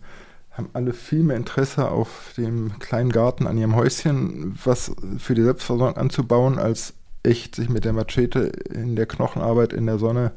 haben 0.50 0.68
alle 0.72 0.92
viel 0.92 1.22
mehr 1.22 1.36
Interesse 1.36 1.92
auf 1.92 2.34
dem 2.36 2.76
kleinen 2.80 3.10
Garten 3.10 3.46
an 3.46 3.56
ihrem 3.56 3.76
Häuschen, 3.76 4.58
was 4.64 4.96
für 5.18 5.36
die 5.36 5.44
Selbstversorgung 5.44 5.96
anzubauen, 5.96 6.58
als 6.58 6.94
echt 7.22 7.54
sich 7.54 7.68
mit 7.68 7.84
der 7.84 7.92
Machete 7.92 8.50
in 8.74 8.96
der 8.96 9.06
Knochenarbeit 9.06 9.72
in 9.72 9.86
der 9.86 9.98
Sonne 9.98 10.32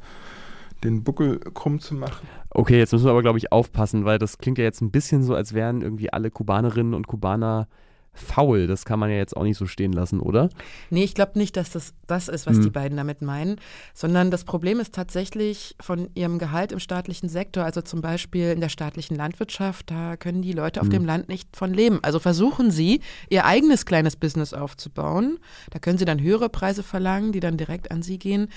den 0.83 1.03
Buckel 1.03 1.39
krumm 1.39 1.79
zu 1.79 1.95
machen. 1.95 2.27
Okay, 2.51 2.77
jetzt 2.77 2.93
müssen 2.93 3.05
wir 3.05 3.11
aber, 3.11 3.23
glaube 3.23 3.39
ich, 3.39 3.51
aufpassen, 3.51 4.05
weil 4.05 4.19
das 4.19 4.37
klingt 4.37 4.59
ja 4.59 4.63
jetzt 4.63 4.81
ein 4.81 4.91
bisschen 4.91 5.23
so, 5.23 5.33
als 5.33 5.55
wären 5.55 5.81
irgendwie 5.81 6.13
alle 6.13 6.29
Kubanerinnen 6.29 6.93
und 6.93 7.07
Kubaner 7.07 7.67
faul. 8.13 8.67
Das 8.67 8.85
kann 8.85 8.99
man 8.99 9.09
ja 9.09 9.15
jetzt 9.15 9.35
auch 9.35 9.43
nicht 9.43 9.57
so 9.57 9.65
stehen 9.65 9.93
lassen, 9.93 10.19
oder? 10.19 10.49
Nee, 10.89 11.03
ich 11.03 11.13
glaube 11.13 11.39
nicht, 11.39 11.55
dass 11.55 11.71
das 11.71 11.93
das 12.07 12.27
ist, 12.27 12.45
was 12.45 12.57
hm. 12.57 12.63
die 12.63 12.69
beiden 12.69 12.97
damit 12.97 13.21
meinen, 13.21 13.55
sondern 13.93 14.31
das 14.31 14.43
Problem 14.43 14.79
ist 14.79 14.93
tatsächlich 14.93 15.75
von 15.79 16.09
ihrem 16.13 16.39
Gehalt 16.39 16.73
im 16.73 16.79
staatlichen 16.79 17.29
Sektor, 17.29 17.63
also 17.63 17.81
zum 17.81 18.01
Beispiel 18.01 18.51
in 18.51 18.59
der 18.59 18.69
staatlichen 18.69 19.15
Landwirtschaft, 19.15 19.89
da 19.89 20.17
können 20.17 20.41
die 20.41 20.51
Leute 20.51 20.81
auf 20.81 20.87
hm. 20.87 20.91
dem 20.91 21.05
Land 21.05 21.29
nicht 21.29 21.55
von 21.55 21.73
leben. 21.73 21.99
Also 22.01 22.19
versuchen 22.19 22.69
sie, 22.69 22.99
ihr 23.29 23.45
eigenes 23.45 23.85
kleines 23.85 24.17
Business 24.17 24.53
aufzubauen. 24.53 25.39
Da 25.69 25.79
können 25.79 25.97
sie 25.97 26.05
dann 26.05 26.21
höhere 26.21 26.49
Preise 26.49 26.83
verlangen, 26.83 27.31
die 27.31 27.39
dann 27.39 27.57
direkt 27.57 27.91
an 27.91 28.01
sie 28.01 28.19
gehen. 28.19 28.49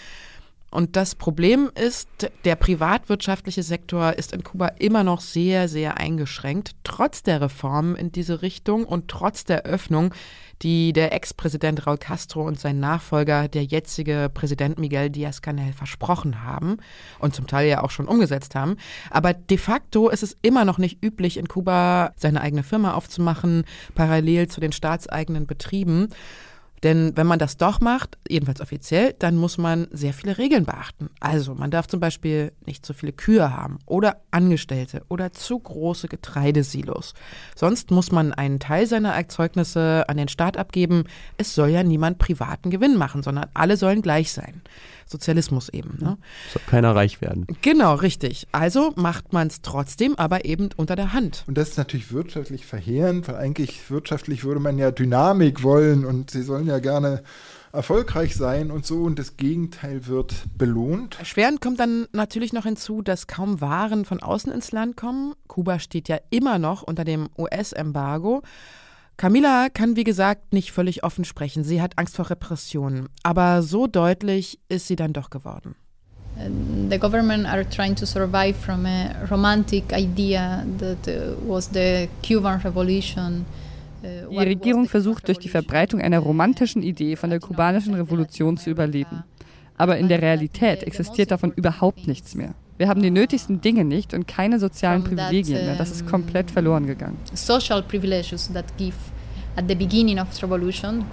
Und 0.75 0.97
das 0.97 1.14
Problem 1.14 1.71
ist, 1.81 2.09
der 2.45 2.57
privatwirtschaftliche 2.57 3.62
Sektor 3.62 4.14
ist 4.14 4.33
in 4.33 4.43
Kuba 4.43 4.66
immer 4.81 5.04
noch 5.04 5.21
sehr, 5.21 5.69
sehr 5.69 5.99
eingeschränkt, 5.99 6.73
trotz 6.83 7.23
der 7.23 7.40
Reformen 7.40 7.95
in 7.95 8.11
diese 8.11 8.43
Richtung 8.43 8.85
und 8.85 9.07
trotz 9.07 9.45
der 9.45 9.62
Öffnung, 9.62 10.12
die 10.62 10.93
der 10.93 11.12
Ex-Präsident 11.12 11.87
Raúl 11.87 11.99
Castro 11.99 12.45
und 12.45 12.59
sein 12.59 12.81
Nachfolger, 12.81 13.47
der 13.47 13.62
jetzige 13.62 14.28
Präsident 14.35 14.81
Miguel 14.81 15.11
Díaz-Canel, 15.11 15.73
versprochen 15.75 16.43
haben 16.43 16.78
und 17.21 17.37
zum 17.37 17.47
Teil 17.47 17.69
ja 17.69 17.85
auch 17.85 17.90
schon 17.90 18.09
umgesetzt 18.09 18.57
haben. 18.57 18.76
Aber 19.11 19.33
de 19.33 19.59
facto 19.59 20.09
ist 20.09 20.25
es 20.25 20.37
immer 20.43 20.64
noch 20.64 20.78
nicht 20.78 21.04
üblich, 21.04 21.37
in 21.37 21.47
Kuba 21.47 22.12
seine 22.16 22.40
eigene 22.40 22.64
Firma 22.64 22.95
aufzumachen, 22.95 23.62
parallel 23.95 24.49
zu 24.49 24.61
den 24.61 24.73
staatseigenen 24.73 25.47
Betrieben. 25.47 26.09
Denn 26.85 27.17
wenn 27.17 27.26
man 27.26 27.38
das 27.38 27.57
doch 27.57 27.81
macht, 27.81 28.19
jedenfalls 28.29 28.61
offiziell, 28.61 29.14
dann 29.19 29.37
muss 29.37 29.57
man 29.57 29.88
sehr 29.91 30.12
viele 30.12 30.37
Regeln 30.37 30.67
beachten. 30.67 31.09
Also 31.19 31.55
man 31.55 31.71
darf 31.71 31.87
zum 31.87 31.99
Beispiel 31.99 32.53
nicht 32.67 32.85
zu 32.85 32.93
viele 32.93 33.12
Kühe 33.12 33.57
haben 33.57 33.79
oder 33.87 34.19
Angestellte 34.31 35.03
oder 35.09 35.33
zu 35.33 35.59
große 35.59 36.09
Getreidesilos. 36.09 37.14
Sonst 37.57 37.91
muss 37.91 38.12
man 38.12 38.35
einen 38.35 38.61
Teil 38.61 38.87
seiner 38.87 39.14
Erzeugnisse 39.14 40.05
an 40.09 40.19
den 40.19 40.29
Staat 40.29 40.59
abgeben. 40.59 41.05
Es 41.38 41.55
soll 41.55 41.71
ja 41.71 41.83
niemand 41.83 42.19
privaten 42.19 42.71
Gewinn 42.71 42.97
machen, 42.97 43.23
sondern 43.23 43.47
alle 43.55 43.79
sollen 43.79 44.03
gleich 44.03 44.31
sein. 44.33 44.61
Sozialismus 45.07 45.69
eben. 45.69 45.99
Ne? 46.01 46.19
Soll 46.53 46.62
keiner 46.67 46.95
reich 46.95 47.21
werden. 47.21 47.47
Genau, 47.62 47.95
richtig. 47.95 48.47
Also 48.53 48.93
macht 48.97 49.33
man 49.33 49.49
es 49.49 49.62
trotzdem, 49.62 50.17
aber 50.17 50.45
eben 50.45 50.71
unter 50.77 50.97
der 50.97 51.12
Hand. 51.12 51.45
Und 51.47 51.59
das 51.59 51.71
ist 51.71 51.79
natürlich 51.79 52.12
wirtschaftlich 52.12 52.67
verheerend, 52.67 53.29
weil 53.29 53.37
eigentlich 53.37 53.90
wirtschaftlich 53.90 54.45
würde 54.45 54.61
man 54.61 54.79
ja 54.79 54.90
Dynamik 54.90 55.62
wollen 55.62 56.05
und 56.05 56.31
sie 56.31 56.43
sollen 56.43 56.67
ja 56.67 56.79
gerne 56.79 57.23
erfolgreich 57.75 58.37
sein 58.37 58.71
und 58.71 58.87
so 58.87 59.03
und 59.03 59.19
das 59.19 59.37
Gegenteil 59.37 60.07
wird 60.07 60.45
belohnt. 60.57 61.19
Erschwerend 61.19 61.61
kommt 61.61 61.81
dann 61.81 62.07
natürlich 62.12 62.53
noch 62.53 62.64
hinzu, 62.64 63.03
dass 63.03 63.27
kaum 63.27 63.61
Waren 63.61 64.05
von 64.05 64.23
außen 64.23 64.53
ins 64.53 64.71
Land 64.71 64.97
kommen. 64.97 65.35
Kuba 65.49 65.81
steht 65.81 66.09
ja 66.09 66.19
immer 66.31 66.59
noch 66.59 66.83
unter 66.83 67.05
dem 67.05 67.29
US-Embargo 67.37 68.43
Camila 69.16 69.68
kann, 69.68 69.96
wie 69.96 70.05
gesagt, 70.05 70.53
nicht 70.53 70.72
völlig 70.72 71.05
offen 71.05 71.24
sprechen. 71.24 71.64
Sie 71.64 71.81
hat 71.81 71.98
Angst 71.98 72.16
vor 72.16 72.31
Repressionen. 72.31 73.09
Aber 73.22 73.62
so 73.62 73.87
deutlich 73.87 74.59
ist 74.68 74.88
sie 74.88 74.96
dann 74.96 75.12
doch 75.12 75.31
geworden. 75.31 75.77
The 76.90 76.98
government 76.98 77.46
are 77.46 77.64
trying 77.68 77.94
to 77.94 78.07
survive 78.07 78.55
from 78.55 78.87
a 78.87 79.24
romantic 79.31 79.92
idea 79.92 80.66
that 80.79 81.07
uh, 81.07 81.37
was 81.46 81.70
the 81.72 82.09
Cuban 82.27 82.61
Revolution. 82.61 83.46
Uh, 84.03 84.31
die 84.31 84.38
Regierung 84.38 84.88
versucht 84.88 85.29
durch 85.29 85.38
die 85.38 85.48
Verbreitung 85.48 86.00
einer 86.00 86.18
romantischen 86.18 86.83
Idee 86.83 87.14
von 87.14 87.31
der 87.31 87.38
kubanischen 87.38 87.94
Revolution 87.94 88.57
zu 88.57 88.70
überleben. 88.70 89.22
Aber 89.77 89.96
in 89.96 90.09
der 90.09 90.20
Realität 90.20 90.83
existiert 90.83 91.31
davon 91.31 91.53
überhaupt 91.53 92.09
nichts 92.09 92.35
mehr. 92.35 92.55
Wir 92.77 92.89
haben 92.89 93.03
die 93.03 93.11
nötigsten 93.11 93.61
Dinge 93.61 93.85
nicht 93.85 94.15
und 94.15 94.27
keine 94.27 94.59
sozialen 94.59 95.05
Privilegien 95.05 95.65
mehr. 95.65 95.77
Das 95.77 95.93
ist 95.93 96.07
komplett 96.07 96.51
verloren 96.51 96.87
gegangen. 96.87 97.17
Social 97.33 97.83
privileges 97.83 98.53
that 98.53 98.65
give 98.77 98.97
at 99.57 99.67
the 99.69 99.77
beginning 99.77 100.19
of 100.19 100.33
the 100.33 100.45
revolution 100.45 101.05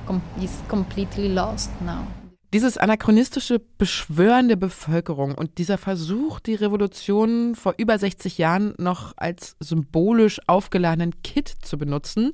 is 0.41 0.51
completely 0.67 1.27
lost 1.27 1.69
now. 1.81 2.07
Dieses 2.53 2.77
anachronistische 2.77 3.61
Beschwören 3.77 4.49
der 4.49 4.57
Bevölkerung 4.57 5.35
und 5.35 5.57
dieser 5.57 5.77
Versuch, 5.77 6.39
die 6.41 6.55
Revolution 6.55 7.55
vor 7.55 7.75
über 7.77 7.97
60 7.97 8.39
Jahren 8.39 8.73
noch 8.77 9.13
als 9.15 9.55
symbolisch 9.59 10.41
aufgeladenen 10.47 11.21
Kit 11.23 11.47
zu 11.47 11.77
benutzen, 11.77 12.33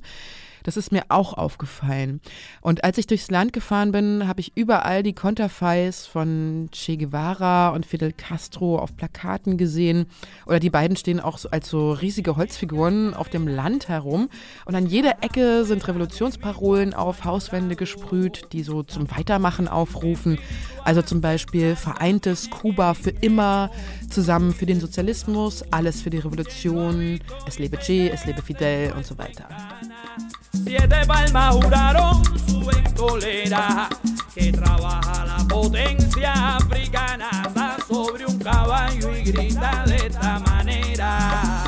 das 0.68 0.76
ist 0.76 0.92
mir 0.92 1.04
auch 1.08 1.32
aufgefallen. 1.32 2.20
Und 2.60 2.84
als 2.84 2.98
ich 2.98 3.06
durchs 3.06 3.30
Land 3.30 3.54
gefahren 3.54 3.90
bin, 3.90 4.28
habe 4.28 4.40
ich 4.40 4.54
überall 4.54 5.02
die 5.02 5.14
Konterfeis 5.14 6.06
von 6.06 6.68
Che 6.72 6.98
Guevara 6.98 7.70
und 7.70 7.86
Fidel 7.86 8.12
Castro 8.12 8.78
auf 8.78 8.94
Plakaten 8.94 9.56
gesehen. 9.56 10.04
Oder 10.44 10.60
die 10.60 10.68
beiden 10.68 10.98
stehen 10.98 11.20
auch 11.20 11.38
als 11.50 11.70
so 11.70 11.92
riesige 11.92 12.36
Holzfiguren 12.36 13.14
auf 13.14 13.30
dem 13.30 13.48
Land 13.48 13.88
herum. 13.88 14.28
Und 14.66 14.74
an 14.74 14.84
jeder 14.84 15.22
Ecke 15.22 15.64
sind 15.64 15.88
Revolutionsparolen 15.88 16.92
auf 16.92 17.24
Hauswände 17.24 17.74
gesprüht, 17.74 18.52
die 18.52 18.62
so 18.62 18.82
zum 18.82 19.10
Weitermachen 19.10 19.68
aufrufen. 19.68 20.38
Also 20.84 21.00
zum 21.00 21.22
Beispiel 21.22 21.76
vereintes 21.76 22.50
Kuba 22.50 22.92
für 22.92 23.10
immer, 23.10 23.70
zusammen 24.10 24.52
für 24.52 24.66
den 24.66 24.80
Sozialismus, 24.80 25.64
alles 25.70 26.02
für 26.02 26.10
die 26.10 26.18
Revolution, 26.18 27.20
es 27.46 27.58
lebe 27.58 27.78
Che, 27.78 28.10
es 28.10 28.26
lebe 28.26 28.42
Fidel 28.42 28.92
und 28.92 29.06
so 29.06 29.16
weiter. 29.16 29.48
Siete 30.64 31.06
palmas 31.06 31.54
juraron 31.54 32.22
su 32.46 32.64
ventolera 32.64 33.88
que 34.34 34.52
trabaja 34.52 35.24
la 35.24 35.44
potencia 35.48 36.56
africana, 36.56 37.28
está 37.46 37.76
sobre 37.86 38.26
un 38.26 38.38
caballo 38.38 39.16
y 39.16 39.22
grita 39.22 39.84
de 39.86 39.96
esta 39.96 40.38
manera. 40.40 41.64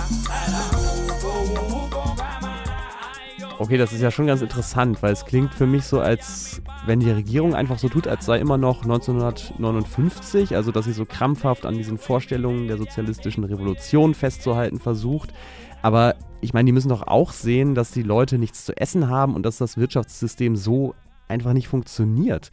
Okay, 3.59 3.76
das 3.76 3.92
ist 3.92 4.00
ja 4.00 4.11
schon 4.11 4.26
ganz 4.26 4.40
interessant, 4.40 5.03
weil 5.03 5.12
es 5.12 5.26
klingt 5.26 5.53
für 5.53 5.66
mich 5.66 5.85
so, 5.85 6.00
als 6.00 6.62
wenn 6.87 6.98
die 6.98 7.11
Regierung 7.11 7.55
einfach 7.55 7.79
so 7.79 7.90
tut, 7.90 8.09
als 8.09 8.24
sei 8.24 8.38
immer 8.38 8.57
noch 8.57 8.85
1959, 8.85 10.57
also 10.57 10.72
dass 10.72 10.87
sie 10.87 10.92
so 10.92 11.05
krampfhaft 11.05 11.66
an 11.66 11.76
diesen 11.76 11.98
Vorstellungen 11.98 12.68
der 12.68 12.79
sozialistischen 12.79 13.44
Revolution 13.44 14.14
festzuhalten 14.14 14.81
versucht. 14.81 15.35
Aber 15.82 16.16
ich 16.40 16.52
meine, 16.52 16.66
die 16.66 16.72
müssen 16.72 16.88
doch 16.88 17.06
auch 17.06 17.32
sehen, 17.32 17.74
dass 17.74 17.90
die 17.90 18.02
Leute 18.02 18.38
nichts 18.38 18.64
zu 18.64 18.76
essen 18.76 19.08
haben 19.08 19.34
und 19.34 19.44
dass 19.44 19.58
das 19.58 19.76
Wirtschaftssystem 19.76 20.56
so 20.56 20.94
einfach 21.28 21.52
nicht 21.52 21.68
funktioniert. 21.68 22.50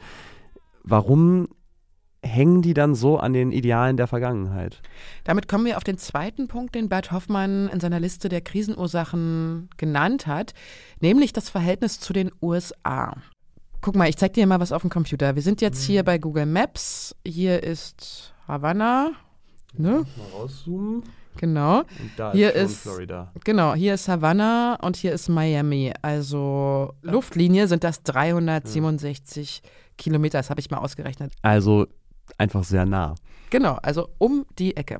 Warum 0.83 1.47
hängen 2.23 2.61
die 2.61 2.73
dann 2.73 2.95
so 2.95 3.17
an 3.17 3.33
den 3.33 3.51
Idealen 3.51 3.97
der 3.97 4.07
Vergangenheit? 4.07 4.81
Damit 5.23 5.47
kommen 5.47 5.65
wir 5.65 5.77
auf 5.77 5.83
den 5.83 5.97
zweiten 5.97 6.47
Punkt, 6.47 6.75
den 6.75 6.89
Bert 6.89 7.11
Hoffmann 7.11 7.69
in 7.69 7.79
seiner 7.79 7.99
Liste 7.99 8.29
der 8.29 8.41
Krisenursachen 8.41 9.69
genannt 9.77 10.27
hat, 10.27 10.53
nämlich 10.99 11.33
das 11.33 11.49
Verhältnis 11.49 11.99
zu 11.99 12.13
den 12.13 12.31
USA. 12.41 13.15
Guck 13.81 13.95
mal, 13.95 14.09
ich 14.09 14.17
zeig 14.17 14.33
dir 14.33 14.47
mal 14.47 14.59
was 14.59 14.71
auf 14.71 14.81
dem 14.81 14.89
Computer. 14.89 15.35
Wir 15.35 15.43
sind 15.43 15.61
jetzt 15.61 15.83
mhm. 15.83 15.91
hier 15.91 16.03
bei 16.03 16.17
Google 16.17 16.45
Maps. 16.45 17.15
Hier 17.25 17.63
ist 17.63 18.33
Havanna. 18.47 19.11
Ne? 19.73 20.05
Mal 20.17 20.39
rauszoomen. 20.39 21.03
Genau. 21.37 21.79
Und 21.79 22.11
da 22.17 22.31
hier 22.31 22.53
ist, 22.53 22.71
ist 22.71 22.81
Florida. 22.81 23.31
Genau, 23.43 23.73
hier 23.73 23.93
ist 23.93 24.07
Havanna 24.07 24.77
und 24.81 24.95
hier 24.95 25.13
ist 25.13 25.29
Miami. 25.29 25.93
Also 26.01 26.93
ja. 27.03 27.11
Luftlinie 27.11 27.67
sind 27.67 27.83
das 27.83 28.03
367 28.03 29.61
ja. 29.63 29.69
Kilometer, 29.97 30.39
das 30.39 30.49
habe 30.49 30.59
ich 30.59 30.69
mal 30.69 30.77
ausgerechnet. 30.77 31.33
Also 31.41 31.87
einfach 32.37 32.63
sehr 32.63 32.85
nah. 32.85 33.15
Genau, 33.49 33.77
also 33.81 34.09
um 34.17 34.45
die 34.59 34.75
Ecke. 34.75 34.99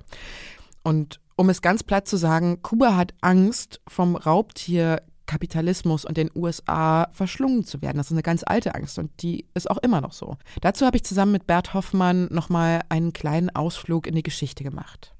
Und 0.83 1.19
um 1.35 1.49
es 1.49 1.61
ganz 1.61 1.83
platt 1.83 2.07
zu 2.07 2.17
sagen, 2.17 2.61
Kuba 2.63 2.95
hat 2.95 3.13
Angst 3.21 3.81
vom 3.87 4.15
Raubtier 4.15 5.01
Kapitalismus 5.27 6.05
und 6.05 6.17
den 6.17 6.31
USA 6.33 7.09
verschlungen 7.11 7.63
zu 7.63 7.81
werden. 7.81 7.97
Das 7.97 8.07
ist 8.07 8.13
eine 8.13 8.23
ganz 8.23 8.43
alte 8.45 8.73
Angst 8.73 8.97
und 8.97 9.11
die 9.21 9.45
ist 9.53 9.69
auch 9.69 9.77
immer 9.77 10.01
noch 10.01 10.13
so. 10.13 10.37
Dazu 10.61 10.85
habe 10.85 10.97
ich 10.97 11.03
zusammen 11.03 11.33
mit 11.33 11.45
Bert 11.45 11.73
Hoffmann 11.75 12.27
nochmal 12.31 12.81
einen 12.89 13.13
kleinen 13.13 13.55
Ausflug 13.55 14.07
in 14.07 14.15
die 14.15 14.23
Geschichte 14.23 14.63
gemacht. 14.63 15.13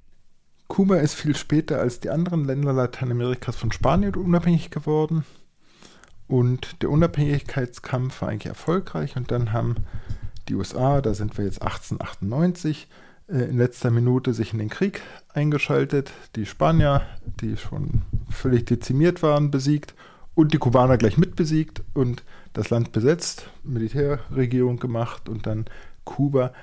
Kuba 0.68 0.98
ist 0.98 1.14
viel 1.14 1.36
später 1.36 1.80
als 1.80 2.00
die 2.00 2.10
anderen 2.10 2.46
Länder 2.46 2.74
Lateinamerikas 2.74 3.56
von 3.56 3.72
Spanien 3.72 4.16
unabhängig 4.16 4.70
geworden. 4.70 5.26
Und 6.28 6.82
der 6.82 6.90
Unabhängigkeitskampf 6.90 8.22
war 8.22 8.30
eigentlich 8.30 8.48
erfolgreich. 8.48 9.16
Und 9.16 9.32
dann 9.32 9.54
haben 9.54 9.76
die 10.50 10.56
USA, 10.56 11.02
da 11.02 11.14
sind 11.14 11.38
wir 11.38 11.46
jetzt 11.46 11.62
1898, 11.62 12.88
äh, 13.30 13.44
in 13.44 13.58
letzter 13.58 13.92
Minute 13.92 14.34
sich 14.34 14.54
in 14.54 14.60
den 14.60 14.70
Krieg 14.70 15.02
eingeschaltet, 15.34 16.12
die 16.36 16.46
Spanier, 16.46 17.02
die 17.42 17.58
schon 17.58 18.02
völlig 18.30 18.66
dezimiert 18.66 19.24
waren, 19.24 19.52
besiegt 19.52 19.94
und 20.36 20.54
die 20.54 20.58
Kubaner 20.58 20.98
gleich 20.98 21.18
mit 21.18 21.36
besiegt 21.36 21.82
und 21.94 22.24
das 22.54 22.70
Land 22.70 22.92
besetzt, 22.92 23.50
Militärregierung 23.64 24.80
gemacht 24.80 25.30
und 25.30 25.46
dann 25.46 25.66
Kuba 26.04 26.54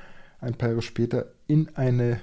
ein 0.40 0.55
paar 0.55 0.71
Jahre 0.71 0.83
später 0.83 1.27
in 1.47 1.75
eine 1.77 2.21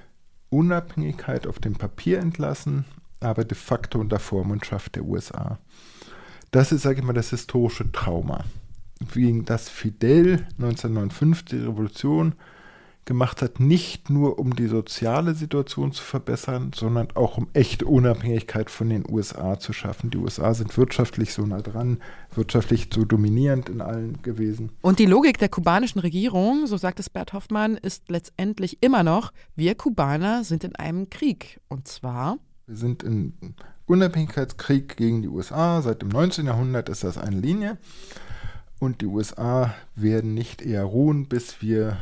Unabhängigkeit 0.51 1.47
auf 1.47 1.57
dem 1.57 1.75
Papier 1.75 2.19
entlassen, 2.19 2.85
aber 3.19 3.43
de 3.43 3.57
facto 3.57 3.99
unter 3.99 4.19
Vormundschaft 4.19 4.95
der 4.95 5.05
USA. 5.05 5.57
Das 6.51 6.71
ist, 6.71 6.81
sage 6.81 6.99
ich 6.99 7.05
mal, 7.05 7.13
das 7.13 7.29
historische 7.29 7.91
Trauma. 7.91 8.43
Wegen 8.99 9.45
das 9.45 9.69
Fidel 9.69 10.45
1959 10.59 11.45
die 11.45 11.65
Revolution 11.65 12.35
gemacht 13.11 13.41
hat, 13.41 13.59
nicht 13.59 14.09
nur 14.09 14.39
um 14.39 14.55
die 14.55 14.67
soziale 14.67 15.35
Situation 15.35 15.91
zu 15.91 16.01
verbessern, 16.01 16.71
sondern 16.73 17.09
auch 17.13 17.37
um 17.37 17.49
echte 17.51 17.85
Unabhängigkeit 17.85 18.69
von 18.69 18.87
den 18.87 19.03
USA 19.09 19.59
zu 19.59 19.73
schaffen. 19.73 20.11
Die 20.11 20.17
USA 20.17 20.53
sind 20.53 20.77
wirtschaftlich 20.77 21.33
so 21.33 21.45
nah 21.45 21.61
dran, 21.61 21.97
wirtschaftlich 22.33 22.87
so 22.93 23.03
dominierend 23.03 23.67
in 23.67 23.81
allen 23.81 24.21
gewesen. 24.21 24.71
Und 24.81 24.99
die 24.99 25.05
Logik 25.05 25.39
der 25.39 25.49
kubanischen 25.49 25.99
Regierung, 25.99 26.67
so 26.67 26.77
sagt 26.77 27.01
es 27.01 27.09
Bert 27.09 27.33
Hoffmann, 27.33 27.75
ist 27.75 28.07
letztendlich 28.07 28.77
immer 28.79 29.03
noch, 29.03 29.33
wir 29.57 29.75
Kubaner 29.75 30.45
sind 30.45 30.63
in 30.63 30.77
einem 30.77 31.09
Krieg. 31.09 31.59
Und 31.67 31.89
zwar. 31.89 32.37
Wir 32.65 32.77
sind 32.77 33.03
im 33.03 33.33
Unabhängigkeitskrieg 33.87 34.95
gegen 34.95 35.21
die 35.21 35.27
USA. 35.27 35.81
Seit 35.81 36.01
dem 36.01 36.07
19. 36.07 36.45
Jahrhundert 36.45 36.87
ist 36.87 37.03
das 37.03 37.17
eine 37.17 37.41
Linie. 37.41 37.77
Und 38.79 39.01
die 39.01 39.07
USA 39.07 39.73
werden 39.95 40.33
nicht 40.33 40.61
eher 40.61 40.85
ruhen, 40.85 41.27
bis 41.27 41.61
wir 41.61 41.97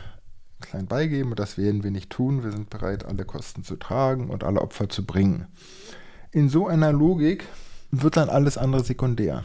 klein 0.59 0.87
beigeben. 0.87 1.35
Das 1.35 1.57
werden 1.57 1.83
wir 1.83 1.91
nicht 1.91 2.09
tun. 2.09 2.43
Wir 2.43 2.51
sind 2.51 2.69
bereit, 2.69 3.05
alle 3.05 3.25
Kosten 3.25 3.63
zu 3.63 3.75
tragen 3.75 4.29
und 4.29 4.43
alle 4.43 4.61
Opfer 4.61 4.89
zu 4.89 5.05
bringen. 5.05 5.47
In 6.31 6.49
so 6.49 6.67
einer 6.67 6.93
Logik 6.93 7.45
wird 7.91 8.17
dann 8.17 8.29
alles 8.29 8.57
andere 8.57 8.83
sekundär. 8.83 9.43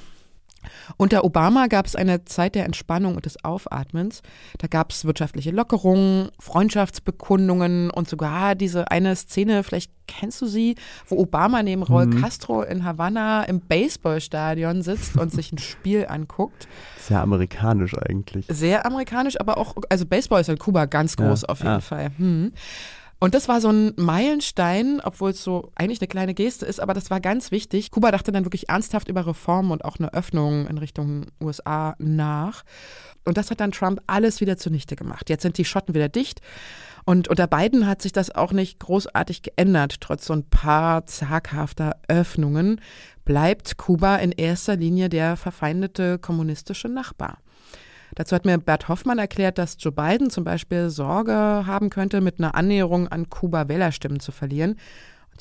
Unter 0.96 1.24
Obama 1.24 1.66
gab 1.66 1.86
es 1.86 1.96
eine 1.96 2.24
Zeit 2.24 2.54
der 2.54 2.64
Entspannung 2.64 3.16
und 3.16 3.26
des 3.26 3.44
Aufatmens. 3.44 4.22
Da 4.58 4.66
gab 4.66 4.90
es 4.90 5.04
wirtschaftliche 5.04 5.50
Lockerungen, 5.50 6.30
Freundschaftsbekundungen 6.38 7.90
und 7.90 8.08
sogar 8.08 8.54
diese 8.54 8.90
eine 8.90 9.16
Szene, 9.16 9.62
vielleicht 9.62 9.90
kennst 10.06 10.42
du 10.42 10.46
sie, 10.46 10.74
wo 11.06 11.18
Obama 11.18 11.62
neben 11.62 11.82
Raul 11.82 12.06
mhm. 12.06 12.20
Castro 12.20 12.62
in 12.62 12.84
Havanna 12.84 13.44
im 13.44 13.60
Baseballstadion 13.60 14.82
sitzt 14.82 15.16
und 15.16 15.32
sich 15.32 15.52
ein 15.52 15.58
Spiel 15.58 16.06
anguckt. 16.08 16.68
Sehr 16.98 17.20
amerikanisch 17.20 17.96
eigentlich. 17.96 18.46
Sehr 18.48 18.86
amerikanisch, 18.86 19.40
aber 19.40 19.58
auch, 19.58 19.74
also 19.88 20.06
Baseball 20.06 20.40
ist 20.40 20.48
in 20.48 20.58
Kuba 20.58 20.86
ganz 20.86 21.16
groß 21.16 21.42
ja. 21.42 21.48
auf 21.48 21.58
jeden 21.60 21.70
ah. 21.70 21.80
Fall. 21.80 22.10
Hm. 22.18 22.52
Und 23.20 23.34
das 23.34 23.48
war 23.48 23.60
so 23.60 23.70
ein 23.70 23.92
Meilenstein, 23.96 25.00
obwohl 25.02 25.30
es 25.30 25.42
so 25.42 25.70
eigentlich 25.76 26.00
eine 26.00 26.08
kleine 26.08 26.34
Geste 26.34 26.66
ist, 26.66 26.80
aber 26.80 26.94
das 26.94 27.10
war 27.10 27.20
ganz 27.20 27.50
wichtig. 27.50 27.90
Kuba 27.90 28.10
dachte 28.10 28.32
dann 28.32 28.44
wirklich 28.44 28.68
ernsthaft 28.68 29.08
über 29.08 29.26
Reformen 29.26 29.70
und 29.70 29.84
auch 29.84 29.98
eine 29.98 30.12
Öffnung 30.12 30.66
in 30.66 30.78
Richtung 30.78 31.26
USA 31.40 31.94
nach. 31.98 32.64
Und 33.24 33.38
das 33.38 33.50
hat 33.50 33.60
dann 33.60 33.72
Trump 33.72 34.00
alles 34.06 34.40
wieder 34.40 34.56
zunichte 34.56 34.96
gemacht. 34.96 35.30
Jetzt 35.30 35.42
sind 35.42 35.56
die 35.58 35.64
Schotten 35.64 35.94
wieder 35.94 36.08
dicht. 36.08 36.40
Und 37.06 37.28
unter 37.28 37.46
beiden 37.46 37.86
hat 37.86 38.00
sich 38.00 38.12
das 38.12 38.34
auch 38.34 38.52
nicht 38.52 38.80
großartig 38.80 39.42
geändert. 39.42 40.00
Trotz 40.00 40.26
so 40.26 40.32
ein 40.32 40.48
paar 40.48 41.06
zaghafter 41.06 41.96
Öffnungen 42.08 42.80
bleibt 43.24 43.76
Kuba 43.76 44.16
in 44.16 44.32
erster 44.32 44.76
Linie 44.76 45.08
der 45.08 45.36
verfeindete 45.36 46.18
kommunistische 46.18 46.88
Nachbar. 46.88 47.38
Dazu 48.14 48.36
hat 48.36 48.44
mir 48.44 48.58
Bert 48.58 48.88
Hoffmann 48.88 49.18
erklärt, 49.18 49.58
dass 49.58 49.76
Joe 49.78 49.92
Biden 49.92 50.30
zum 50.30 50.44
Beispiel 50.44 50.90
Sorge 50.90 51.32
haben 51.32 51.90
könnte, 51.90 52.20
mit 52.20 52.38
einer 52.38 52.54
Annäherung 52.54 53.08
an 53.08 53.28
Kuba 53.28 53.68
Wählerstimmen 53.68 54.20
zu 54.20 54.30
verlieren. 54.30 54.76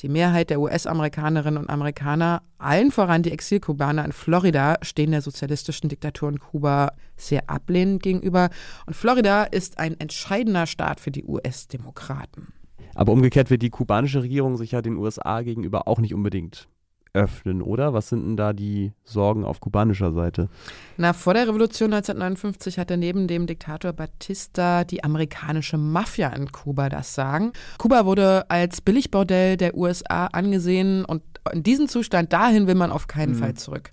Die 0.02 0.08
Mehrheit 0.08 0.50
der 0.50 0.60
US-Amerikanerinnen 0.60 1.62
und 1.62 1.70
Amerikaner, 1.70 2.42
allen 2.58 2.90
voran 2.90 3.22
die 3.22 3.30
Exilkubaner 3.30 4.04
in 4.04 4.12
Florida, 4.12 4.76
stehen 4.82 5.12
der 5.12 5.22
sozialistischen 5.22 5.88
Diktatur 5.88 6.30
in 6.30 6.40
Kuba 6.40 6.92
sehr 7.16 7.48
ablehnend 7.48 8.02
gegenüber. 8.02 8.50
Und 8.86 8.94
Florida 8.94 9.44
ist 9.44 9.78
ein 9.78 9.98
entscheidender 10.00 10.66
Staat 10.66 10.98
für 10.98 11.12
die 11.12 11.24
US-Demokraten. 11.24 12.48
Aber 12.96 13.12
umgekehrt 13.12 13.50
wird 13.50 13.62
die 13.62 13.70
kubanische 13.70 14.22
Regierung 14.22 14.56
sich 14.56 14.72
ja 14.72 14.82
den 14.82 14.96
USA 14.96 15.42
gegenüber 15.42 15.86
auch 15.86 16.00
nicht 16.00 16.14
unbedingt 16.14 16.68
öffnen, 17.14 17.62
oder? 17.62 17.94
Was 17.94 18.08
sind 18.08 18.24
denn 18.24 18.36
da 18.36 18.52
die 18.52 18.92
Sorgen 19.04 19.44
auf 19.44 19.60
kubanischer 19.60 20.12
Seite? 20.12 20.48
Na, 20.96 21.12
vor 21.12 21.34
der 21.34 21.48
Revolution 21.48 21.92
1959 21.92 22.78
hatte 22.78 22.96
neben 22.96 23.28
dem 23.28 23.46
Diktator 23.46 23.92
Batista 23.92 24.84
die 24.84 25.02
amerikanische 25.02 25.78
Mafia 25.78 26.28
in 26.30 26.52
Kuba 26.52 26.88
das 26.88 27.14
Sagen. 27.14 27.52
Kuba 27.78 28.04
wurde 28.04 28.50
als 28.50 28.80
Billigbordell 28.80 29.56
der 29.56 29.76
USA 29.76 30.26
angesehen 30.26 31.04
und 31.04 31.22
in 31.52 31.62
diesen 31.62 31.88
Zustand 31.88 32.32
dahin 32.32 32.66
will 32.66 32.74
man 32.74 32.90
auf 32.90 33.06
keinen 33.06 33.34
mhm. 33.34 33.38
Fall 33.38 33.54
zurück. 33.54 33.92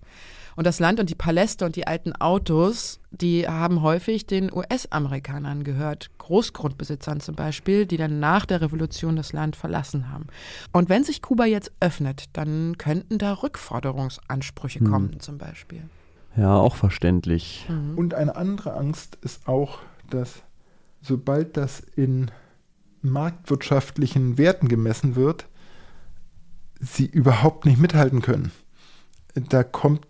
Und 0.56 0.68
das 0.68 0.80
Land 0.80 1.00
und 1.00 1.10
die 1.10 1.16
Paläste 1.16 1.66
und 1.66 1.76
die 1.76 1.88
alten 1.88 2.14
Autos, 2.14 3.00
die 3.12 3.48
haben 3.48 3.82
häufig 3.82 4.26
den 4.26 4.52
US-Amerikanern 4.52 5.64
gehört, 5.64 6.10
Großgrundbesitzern 6.18 7.20
zum 7.20 7.36
Beispiel, 7.36 7.86
die 7.86 7.98
dann 7.98 8.20
nach 8.20 8.46
der 8.46 8.62
Revolution 8.62 9.16
das 9.16 9.34
Land 9.34 9.56
verlassen 9.56 10.10
haben. 10.10 10.28
Und 10.72 10.90
wenn 10.90 11.04
sich 11.04 11.22
Kuba 11.22 11.46
jetzt 11.46 11.72
öffnet, 11.80 12.26
dann 12.34 12.78
könnten 12.78 13.18
da 13.18 13.34
Rückforderungsansprüche 13.34 14.80
hm. 14.80 14.92
kommen 14.92 15.20
zum 15.20 15.38
Beispiel. 15.38 15.84
Ja, 16.36 16.56
auch 16.56 16.76
verständlich. 16.76 17.66
Mhm. 17.68 17.98
Und 17.98 18.14
eine 18.14 18.36
andere 18.36 18.74
Angst 18.76 19.18
ist 19.22 19.48
auch, 19.48 19.80
dass 20.10 20.44
sobald 21.02 21.58
das 21.58 21.80
in 21.80 22.32
marktwirtschaftlichen 23.02 24.38
Werten 24.38 24.68
gemessen 24.68 25.16
wird, 25.16 25.48
sie 26.80 27.06
überhaupt 27.06 27.66
nicht 27.66 27.80
mithalten 27.80 28.22
können. 28.22 28.52
Da 29.34 29.64
kommt 29.64 30.08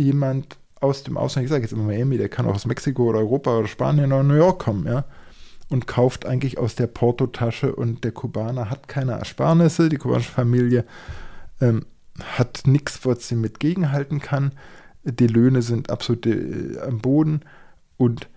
jemand 0.00 0.56
aus 0.80 1.02
dem 1.02 1.16
Ausland, 1.16 1.44
ich 1.44 1.50
sage 1.50 1.62
jetzt 1.62 1.72
immer 1.72 1.84
Miami, 1.84 2.16
der 2.16 2.28
kann 2.28 2.46
auch 2.46 2.54
aus 2.54 2.66
Mexiko 2.66 3.10
oder 3.10 3.18
Europa 3.18 3.58
oder 3.58 3.68
Spanien 3.68 4.12
oder 4.12 4.22
New 4.22 4.34
York 4.34 4.62
kommen, 4.62 4.86
ja, 4.86 5.04
und 5.68 5.86
kauft 5.86 6.26
eigentlich 6.26 6.58
aus 6.58 6.74
der 6.74 6.86
Portotasche 6.86 7.74
und 7.74 8.02
der 8.02 8.12
Kubaner 8.12 8.70
hat 8.70 8.88
keine 8.88 9.12
Ersparnisse, 9.12 9.88
die 9.88 9.96
kubanische 9.96 10.32
Familie 10.32 10.84
ähm, 11.60 11.84
hat 12.18 12.62
nichts, 12.64 13.04
was 13.04 13.28
sie 13.28 13.36
mit 13.36 13.60
gegenhalten 13.60 14.20
kann, 14.20 14.52
die 15.04 15.26
Löhne 15.26 15.62
sind 15.62 15.90
absolut 15.90 16.26
äh, 16.26 16.78
am 16.80 16.98
Boden 16.98 17.40
und 17.96 18.28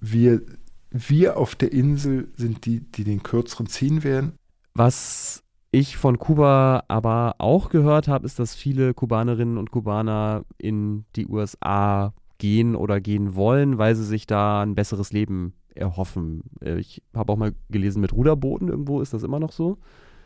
wir, 0.00 0.42
wir 0.90 1.36
auf 1.36 1.54
der 1.54 1.72
Insel 1.72 2.28
sind 2.36 2.66
die, 2.66 2.80
die 2.80 3.04
den 3.04 3.22
kürzeren 3.22 3.66
ziehen 3.66 4.02
werden. 4.02 4.34
Was 4.74 5.41
ich 5.72 5.96
von 5.96 6.18
Kuba 6.18 6.84
aber 6.88 7.36
auch 7.38 7.70
gehört 7.70 8.06
habe, 8.06 8.26
ist, 8.26 8.38
dass 8.38 8.54
viele 8.54 8.94
Kubanerinnen 8.94 9.56
und 9.56 9.70
Kubaner 9.70 10.44
in 10.58 11.06
die 11.16 11.26
USA 11.26 12.12
gehen 12.38 12.76
oder 12.76 13.00
gehen 13.00 13.34
wollen, 13.34 13.78
weil 13.78 13.96
sie 13.96 14.04
sich 14.04 14.26
da 14.26 14.62
ein 14.62 14.74
besseres 14.74 15.12
Leben 15.12 15.54
erhoffen. 15.74 16.42
Äh, 16.60 16.78
ich 16.78 17.02
habe 17.14 17.32
auch 17.32 17.36
mal 17.36 17.54
gelesen 17.70 18.00
mit 18.00 18.12
Ruderbooten 18.12 18.68
irgendwo, 18.68 19.00
ist 19.00 19.14
das 19.14 19.22
immer 19.22 19.40
noch 19.40 19.52
so? 19.52 19.78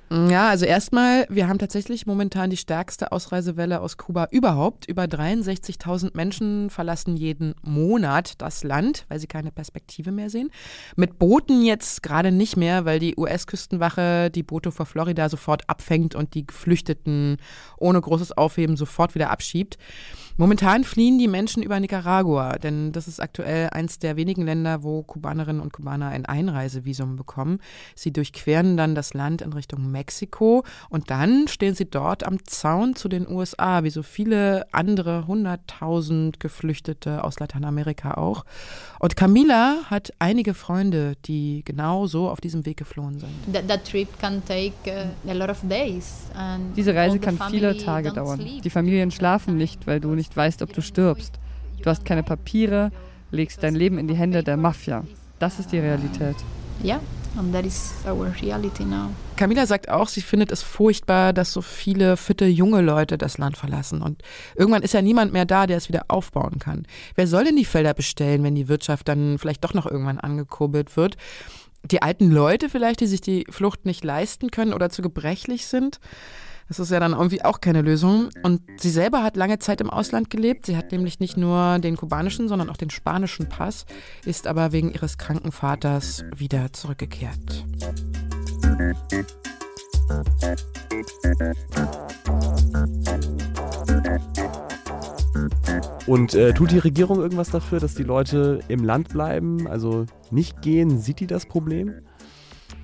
Ja, 0.08 0.50
also 0.50 0.66
erstmal, 0.66 1.26
wir 1.28 1.48
haben 1.48 1.58
tatsächlich 1.58 2.06
momentan 2.06 2.48
die 2.48 2.56
stärkste 2.56 3.10
Ausreisewelle 3.10 3.80
aus 3.80 3.96
Kuba 3.96 4.28
überhaupt. 4.30 4.88
Über 4.88 5.04
63.000 5.04 6.10
Menschen 6.14 6.70
verlassen 6.70 7.16
jeden 7.16 7.54
Monat 7.62 8.34
das 8.38 8.62
Land, 8.62 9.04
weil 9.08 9.18
sie 9.18 9.26
keine 9.26 9.50
Perspektive 9.50 10.12
mehr 10.12 10.30
sehen. 10.30 10.50
Mit 10.94 11.18
Booten 11.18 11.64
jetzt 11.64 12.04
gerade 12.04 12.30
nicht 12.30 12.56
mehr, 12.56 12.84
weil 12.84 13.00
die 13.00 13.16
US-Küstenwache 13.16 14.30
die 14.30 14.44
Boote 14.44 14.70
vor 14.70 14.86
Florida 14.86 15.28
sofort 15.28 15.68
abfängt 15.68 16.14
und 16.14 16.34
die 16.34 16.46
Geflüchteten 16.46 17.38
ohne 17.76 18.00
großes 18.00 18.30
Aufheben 18.30 18.76
sofort 18.76 19.16
wieder 19.16 19.30
abschiebt. 19.30 19.76
Momentan 20.38 20.84
fliehen 20.84 21.18
die 21.18 21.28
Menschen 21.28 21.62
über 21.62 21.80
Nicaragua, 21.80 22.58
denn 22.58 22.92
das 22.92 23.08
ist 23.08 23.20
aktuell 23.20 23.70
eins 23.70 23.98
der 23.98 24.16
wenigen 24.16 24.42
Länder, 24.42 24.82
wo 24.82 25.02
Kubanerinnen 25.02 25.62
und 25.62 25.72
Kubaner 25.72 26.08
ein 26.08 26.26
Einreisevisum 26.26 27.16
bekommen. 27.16 27.58
Sie 27.94 28.12
durchqueren 28.12 28.76
dann 28.76 28.94
das 28.94 29.14
Land 29.14 29.40
in 29.40 29.54
Richtung 29.54 29.90
Mexiko 29.90 30.62
und 30.90 31.10
dann 31.10 31.48
stehen 31.48 31.74
sie 31.74 31.86
dort 31.86 32.26
am 32.26 32.44
Zaun 32.44 32.94
zu 32.96 33.08
den 33.08 33.26
USA, 33.26 33.82
wie 33.82 33.88
so 33.88 34.02
viele 34.02 34.66
andere 34.72 35.26
hunderttausend 35.26 36.38
Geflüchtete 36.38 37.24
aus 37.24 37.40
Lateinamerika 37.40 38.14
auch. 38.14 38.44
Und 38.98 39.16
Camila 39.16 39.84
hat 39.86 40.12
einige 40.18 40.52
Freunde, 40.52 41.14
die 41.24 41.62
genau 41.64 42.06
so 42.06 42.28
auf 42.28 42.42
diesem 42.42 42.66
Weg 42.66 42.76
geflohen 42.76 43.18
sind. 43.18 43.30
That, 43.54 43.68
that 43.68 43.90
trip 43.90 44.08
can 44.18 44.44
take 44.44 44.74
uh, 44.86 45.30
a 45.30 45.32
lot 45.32 45.48
of 45.48 45.60
days. 45.66 46.26
Diese 46.76 46.94
Reise 46.94 47.18
kann 47.18 47.38
viele 47.50 47.74
Tage 47.78 48.12
dauern. 48.12 48.40
Die 48.62 48.70
Familien 48.70 49.10
schlafen 49.10 49.56
nicht, 49.56 49.86
weil 49.86 50.00
du 50.00 50.10
nicht 50.10 50.25
nicht 50.26 50.36
weißt, 50.36 50.62
ob 50.62 50.72
du 50.72 50.82
stirbst. 50.82 51.38
Du 51.82 51.88
hast 51.88 52.04
keine 52.04 52.24
Papiere, 52.24 52.90
legst 53.30 53.62
dein 53.62 53.76
Leben 53.76 53.96
in 53.98 54.08
die 54.08 54.16
Hände 54.16 54.42
der 54.42 54.56
Mafia. 54.56 55.04
Das 55.38 55.60
ist 55.60 55.70
die 55.70 55.78
Realität. 55.78 56.34
Ja, 56.82 57.00
and 57.36 57.52
that 57.52 57.64
is 57.64 57.94
our 58.06 58.32
reality 58.42 58.84
now. 58.84 59.10
Camila 59.36 59.66
sagt 59.66 59.88
auch, 59.88 60.08
sie 60.08 60.22
findet 60.22 60.50
es 60.50 60.62
furchtbar, 60.62 61.32
dass 61.32 61.52
so 61.52 61.62
viele 61.62 62.16
fitte 62.16 62.46
junge 62.46 62.80
Leute 62.80 63.18
das 63.18 63.38
Land 63.38 63.56
verlassen. 63.56 64.02
Und 64.02 64.22
irgendwann 64.56 64.82
ist 64.82 64.94
ja 64.94 65.02
niemand 65.02 65.32
mehr 65.32 65.44
da, 65.44 65.66
der 65.66 65.76
es 65.76 65.88
wieder 65.88 66.06
aufbauen 66.08 66.58
kann. 66.58 66.86
Wer 67.14 67.28
soll 67.28 67.44
denn 67.44 67.56
die 67.56 67.64
Felder 67.64 67.94
bestellen, 67.94 68.42
wenn 68.42 68.56
die 68.56 68.68
Wirtschaft 68.68 69.06
dann 69.06 69.38
vielleicht 69.38 69.62
doch 69.62 69.74
noch 69.74 69.86
irgendwann 69.86 70.18
angekurbelt 70.18 70.96
wird? 70.96 71.16
Die 71.84 72.02
alten 72.02 72.30
Leute 72.32 72.68
vielleicht, 72.68 73.00
die 73.00 73.06
sich 73.06 73.20
die 73.20 73.46
Flucht 73.48 73.86
nicht 73.86 74.02
leisten 74.02 74.50
können 74.50 74.72
oder 74.72 74.90
zu 74.90 75.02
gebrechlich 75.02 75.66
sind? 75.66 76.00
Das 76.68 76.80
ist 76.80 76.90
ja 76.90 76.98
dann 76.98 77.12
irgendwie 77.12 77.44
auch 77.44 77.60
keine 77.60 77.82
Lösung. 77.82 78.30
Und 78.42 78.60
sie 78.78 78.90
selber 78.90 79.22
hat 79.22 79.36
lange 79.36 79.58
Zeit 79.58 79.80
im 79.80 79.90
Ausland 79.90 80.30
gelebt. 80.30 80.66
Sie 80.66 80.76
hat 80.76 80.90
nämlich 80.90 81.20
nicht 81.20 81.36
nur 81.36 81.78
den 81.78 81.96
kubanischen, 81.96 82.48
sondern 82.48 82.70
auch 82.70 82.76
den 82.76 82.90
spanischen 82.90 83.48
Pass, 83.48 83.86
ist 84.24 84.46
aber 84.46 84.72
wegen 84.72 84.92
ihres 84.92 85.16
kranken 85.16 85.52
Vaters 85.52 86.24
wieder 86.34 86.72
zurückgekehrt. 86.72 87.64
Und 96.06 96.34
äh, 96.34 96.52
tut 96.52 96.70
die 96.70 96.78
Regierung 96.78 97.18
irgendwas 97.20 97.50
dafür, 97.50 97.80
dass 97.80 97.94
die 97.94 98.04
Leute 98.04 98.60
im 98.68 98.84
Land 98.84 99.08
bleiben, 99.08 99.66
also 99.66 100.06
nicht 100.30 100.62
gehen? 100.62 100.98
Sieht 100.98 101.20
die 101.20 101.26
das 101.26 101.46
Problem? 101.46 101.94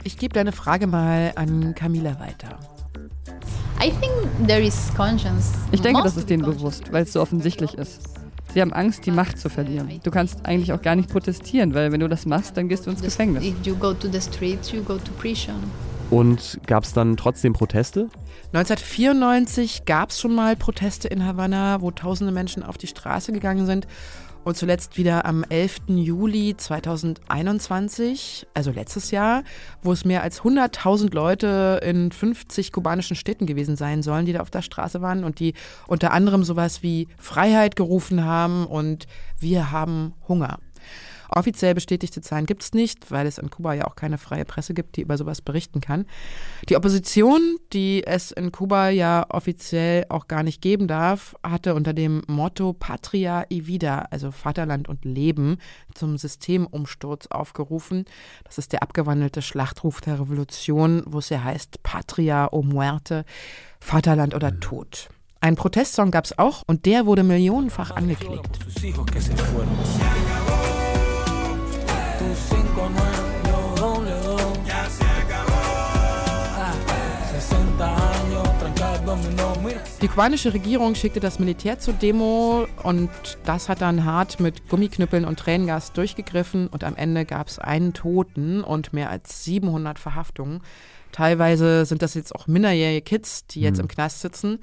Ich 0.05 0.19
gebe 0.19 0.35
deine 0.35 0.53
Frage 0.53 0.87
mal 0.87 1.33
an 1.37 1.75
Camila 1.75 2.19
weiter. 2.19 2.59
Ich 5.73 5.81
denke, 5.81 6.03
das 6.05 6.17
ist 6.17 6.31
denen 6.31 6.45
bewusst, 6.45 6.93
weil 6.93 7.03
es 7.03 7.13
so 7.13 7.21
offensichtlich 7.21 7.75
ist. 7.75 8.01
Sie 8.55 8.61
haben 8.61 8.73
Angst, 8.73 9.07
die 9.07 9.11
Macht 9.11 9.39
zu 9.39 9.49
verlieren. 9.49 9.89
Du 10.05 10.13
kannst 10.13 10.47
eigentlich 10.47 10.73
auch 10.73 10.83
gar 10.83 10.95
nicht 10.95 11.11
protestieren, 11.11 11.75
weil 11.75 11.91
wenn 11.91 11.99
du 11.99 12.09
das 12.09 12.25
machst, 12.25 12.57
dann 12.57 12.69
gehst 12.69 12.87
du 12.87 12.91
ins 12.91 13.03
Gefängnis. 13.03 13.43
Und 16.11 16.61
gab 16.69 16.85
es 16.85 16.93
dann 16.93 17.17
trotzdem 17.17 17.55
Proteste? 17.55 18.09
1994 18.53 19.85
gab 19.85 20.11
es 20.11 20.21
schon 20.21 20.35
mal 20.35 20.55
Proteste 20.55 21.09
in 21.09 21.27
Havanna, 21.27 21.81
wo 21.81 21.91
tausende 21.91 22.33
Menschen 22.33 22.63
auf 22.63 22.79
die 22.79 22.87
Straße 22.87 23.33
gegangen 23.33 23.67
sind. 23.67 23.89
Und 24.45 24.57
zuletzt 24.57 24.97
wieder 24.99 25.25
am 25.25 25.45
11. 25.45 25.83
Juli 25.87 26.57
2021, 26.57 28.49
also 28.55 28.73
letztes 28.73 29.13
Jahr, 29.13 29.45
wo 29.83 29.93
es 29.93 30.05
mehr 30.05 30.25
als 30.25 30.43
100.000 30.43 31.15
Leute 31.15 31.81
in 31.85 32.11
50 32.11 32.73
kubanischen 32.73 33.15
Städten 33.15 33.47
gewesen 33.47 33.77
sein 33.77 34.03
sollen, 34.03 34.27
die 34.27 34.33
da 34.33 34.41
auf 34.41 34.51
der 34.51 34.63
Straße 34.63 35.01
waren 35.01 35.23
und 35.23 35.39
die 35.39 35.55
unter 35.87 36.11
anderem 36.11 36.43
sowas 36.43 36.83
wie 36.83 37.07
Freiheit 37.19 37.77
gerufen 37.77 38.25
haben 38.25 38.67
und 38.67 39.07
wir 39.39 39.71
haben 39.71 40.15
Hunger. 40.27 40.59
Offiziell 41.35 41.75
bestätigte 41.75 42.21
Zahlen 42.21 42.47
gibt 42.47 42.63
es 42.63 42.73
nicht, 42.73 43.11
weil 43.11 43.27
es 43.27 43.39
in 43.39 43.49
Kuba 43.49 43.73
ja 43.73 43.87
auch 43.87 43.97
keine 43.97 44.19
freie 44.19 44.45
Presse 44.45 44.75
gibt, 44.75 44.97
die 44.97 45.01
über 45.01 45.17
sowas 45.17 45.41
berichten 45.41 45.81
kann. 45.81 46.05
Die 46.69 46.77
Opposition, 46.77 47.57
die 47.73 48.07
es 48.07 48.33
in 48.33 48.53
Kuba 48.53 48.91
ja 48.91 49.25
offiziell 49.31 50.05
auch 50.11 50.29
gar 50.29 50.43
nicht 50.43 50.61
geben 50.61 50.89
darf, 50.89 51.35
hatte 51.43 51.75
unter 51.75 51.95
dem 51.95 52.23
Motto 52.27 52.75
Patria 52.75 53.45
y 53.51 53.67
Vida, 53.67 54.07
also 54.11 54.31
Vaterland 54.31 54.89
und 54.89 55.05
Leben, 55.05 55.57
zum 55.95 56.19
Systemumsturz 56.19 57.29
aufgerufen. 57.29 58.05
Das 58.45 58.59
ist 58.59 58.73
der 58.73 58.83
abgewandelte 58.83 59.41
Schlachtruf 59.41 60.03
der 60.03 60.21
Revolution, 60.21 61.03
wo 61.07 61.19
es 61.19 61.31
ja 61.31 61.43
heißt 61.43 61.83
Patria 61.83 62.49
o 62.53 62.63
muerte, 62.63 63.25
Vaterland 63.81 64.35
oder 64.35 64.61
Tod. 64.61 65.09
Ein 65.43 65.57
Protestsong 65.57 66.13
gab 66.13 66.25
es 66.25 66.39
auch 66.39 66.63
und 66.69 66.87
der 66.87 67.05
wurde 67.05 67.25
millionenfach 67.25 67.91
angeklickt. 67.91 68.61
Die 80.01 80.09
kubanische 80.09 80.53
Regierung 80.53 80.97
schickte 80.97 81.21
das 81.21 81.39
Militär 81.39 81.79
zur 81.79 81.95
Demo 81.95 82.67
und 82.83 83.11
das 83.45 83.69
hat 83.69 83.81
dann 83.81 84.05
hart 84.05 84.41
mit 84.41 84.69
Gummiknüppeln 84.69 85.25
und 85.25 85.39
Tränengas 85.39 85.93
durchgegriffen 85.93 86.67
und 86.67 86.83
am 86.83 86.97
Ende 86.97 87.25
gab 87.25 87.47
es 87.47 87.61
einen 87.61 87.93
Toten 87.93 88.65
und 88.65 88.93
mehr 88.93 89.11
als 89.11 89.45
700 89.45 90.01
Verhaftungen. 90.01 90.61
Teilweise 91.13 91.85
sind 91.85 92.03
das 92.03 92.15
jetzt 92.15 92.35
auch 92.35 92.49
minderjährige 92.49 93.03
Kids, 93.03 93.47
die 93.47 93.61
jetzt 93.61 93.77
mhm. 93.77 93.83
im 93.83 93.89
Knast 93.89 94.23
sitzen. 94.23 94.59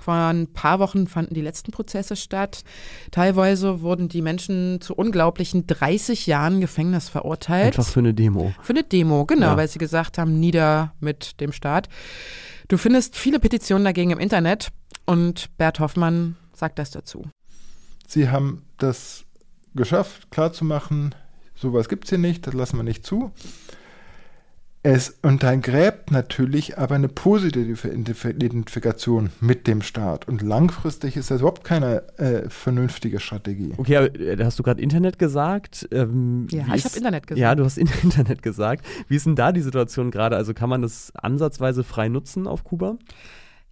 Vor 0.00 0.14
ein 0.14 0.46
paar 0.46 0.78
Wochen 0.78 1.06
fanden 1.06 1.34
die 1.34 1.40
letzten 1.40 1.72
Prozesse 1.72 2.16
statt. 2.16 2.64
Teilweise 3.10 3.80
wurden 3.80 4.08
die 4.08 4.22
Menschen 4.22 4.80
zu 4.80 4.94
unglaublichen 4.94 5.66
30 5.66 6.26
Jahren 6.26 6.60
Gefängnis 6.60 7.08
verurteilt. 7.08 7.78
Einfach 7.78 7.86
für 7.86 8.00
eine 8.00 8.14
Demo. 8.14 8.52
Für 8.62 8.72
eine 8.72 8.84
Demo, 8.84 9.26
genau, 9.26 9.48
ja. 9.48 9.56
weil 9.56 9.68
sie 9.68 9.78
gesagt 9.78 10.18
haben, 10.18 10.38
nieder 10.40 10.92
mit 11.00 11.40
dem 11.40 11.52
Staat. 11.52 11.88
Du 12.68 12.76
findest 12.76 13.16
viele 13.16 13.40
Petitionen 13.40 13.84
dagegen 13.84 14.10
im 14.10 14.18
Internet 14.18 14.68
und 15.06 15.56
Bert 15.56 15.80
Hoffmann 15.80 16.36
sagt 16.52 16.78
das 16.78 16.90
dazu. 16.90 17.24
Sie 18.06 18.30
haben 18.30 18.62
das 18.78 19.24
geschafft, 19.74 20.30
klarzumachen, 20.30 21.14
sowas 21.54 21.88
gibt 21.88 22.04
es 22.04 22.10
hier 22.10 22.18
nicht, 22.18 22.46
das 22.46 22.54
lassen 22.54 22.76
wir 22.76 22.82
nicht 22.82 23.06
zu. 23.06 23.32
Es 24.84 25.18
untergräbt 25.22 26.12
natürlich 26.12 26.78
aber 26.78 26.94
eine 26.94 27.08
positive 27.08 27.88
Identifikation 27.88 29.30
mit 29.40 29.66
dem 29.66 29.82
Staat. 29.82 30.28
Und 30.28 30.40
langfristig 30.40 31.16
ist 31.16 31.32
das 31.32 31.40
überhaupt 31.40 31.64
keine 31.64 32.02
äh, 32.18 32.48
vernünftige 32.48 33.18
Strategie. 33.18 33.72
Okay, 33.76 33.96
aber 33.96 34.20
äh, 34.20 34.36
hast 34.42 34.58
du 34.58 34.62
gerade 34.62 34.80
Internet 34.80 35.18
gesagt? 35.18 35.88
Ähm, 35.90 36.46
ja, 36.50 36.74
ich 36.74 36.84
habe 36.84 36.96
Internet 36.96 37.26
gesagt. 37.26 37.40
Ja, 37.40 37.54
du 37.56 37.64
hast 37.64 37.76
Internet 38.02 38.42
gesagt. 38.42 38.86
Wie 39.08 39.16
ist 39.16 39.26
denn 39.26 39.34
da 39.34 39.50
die 39.50 39.62
Situation 39.62 40.12
gerade? 40.12 40.36
Also 40.36 40.54
kann 40.54 40.70
man 40.70 40.82
das 40.82 41.12
ansatzweise 41.16 41.82
frei 41.82 42.08
nutzen 42.08 42.46
auf 42.46 42.62
Kuba? 42.62 42.98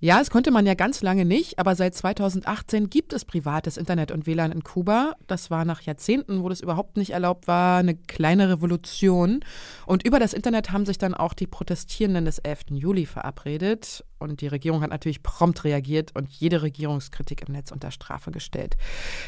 Ja, 0.07 0.21
das 0.21 0.31
konnte 0.31 0.53
man 0.53 0.67
ja 0.67 0.75
ganz 0.75 1.03
lange 1.03 1.25
nicht, 1.25 1.59
aber 1.59 1.75
seit 1.75 1.97
2018 1.97 2.91
gibt 2.91 3.13
es 3.13 3.25
privates 3.25 3.77
Internet 3.77 4.13
und 4.13 4.25
WLAN 4.25 4.53
in 4.53 4.63
Kuba. 4.63 5.17
Das 5.27 5.51
war 5.51 5.65
nach 5.65 5.81
Jahrzehnten, 5.83 6.45
wo 6.45 6.49
das 6.49 6.61
überhaupt 6.61 6.97
nicht 6.97 7.11
erlaubt 7.11 7.49
war, 7.49 7.79
eine 7.79 7.97
kleine 7.97 8.49
Revolution. 8.49 9.41
Und 9.85 10.07
über 10.07 10.21
das 10.21 10.33
Internet 10.33 10.71
haben 10.71 10.87
sich 10.87 10.99
dann 10.99 11.13
auch 11.13 11.35
die 11.35 11.49
Protestierenden 11.49 12.25
des 12.25 12.39
11. 12.39 12.67
Juli 12.71 13.05
verabredet. 13.05 14.05
Und 14.21 14.43
die 14.43 14.47
Regierung 14.47 14.81
hat 14.83 14.91
natürlich 14.91 15.25
prompt 15.25 15.65
reagiert 15.65 16.13
und 16.15 16.31
jede 16.31 16.63
Regierungskritik 16.63 17.43
im 17.49 17.55
Netz 17.55 17.73
unter 17.73 17.91
Strafe 17.91 18.31
gestellt. 18.31 18.77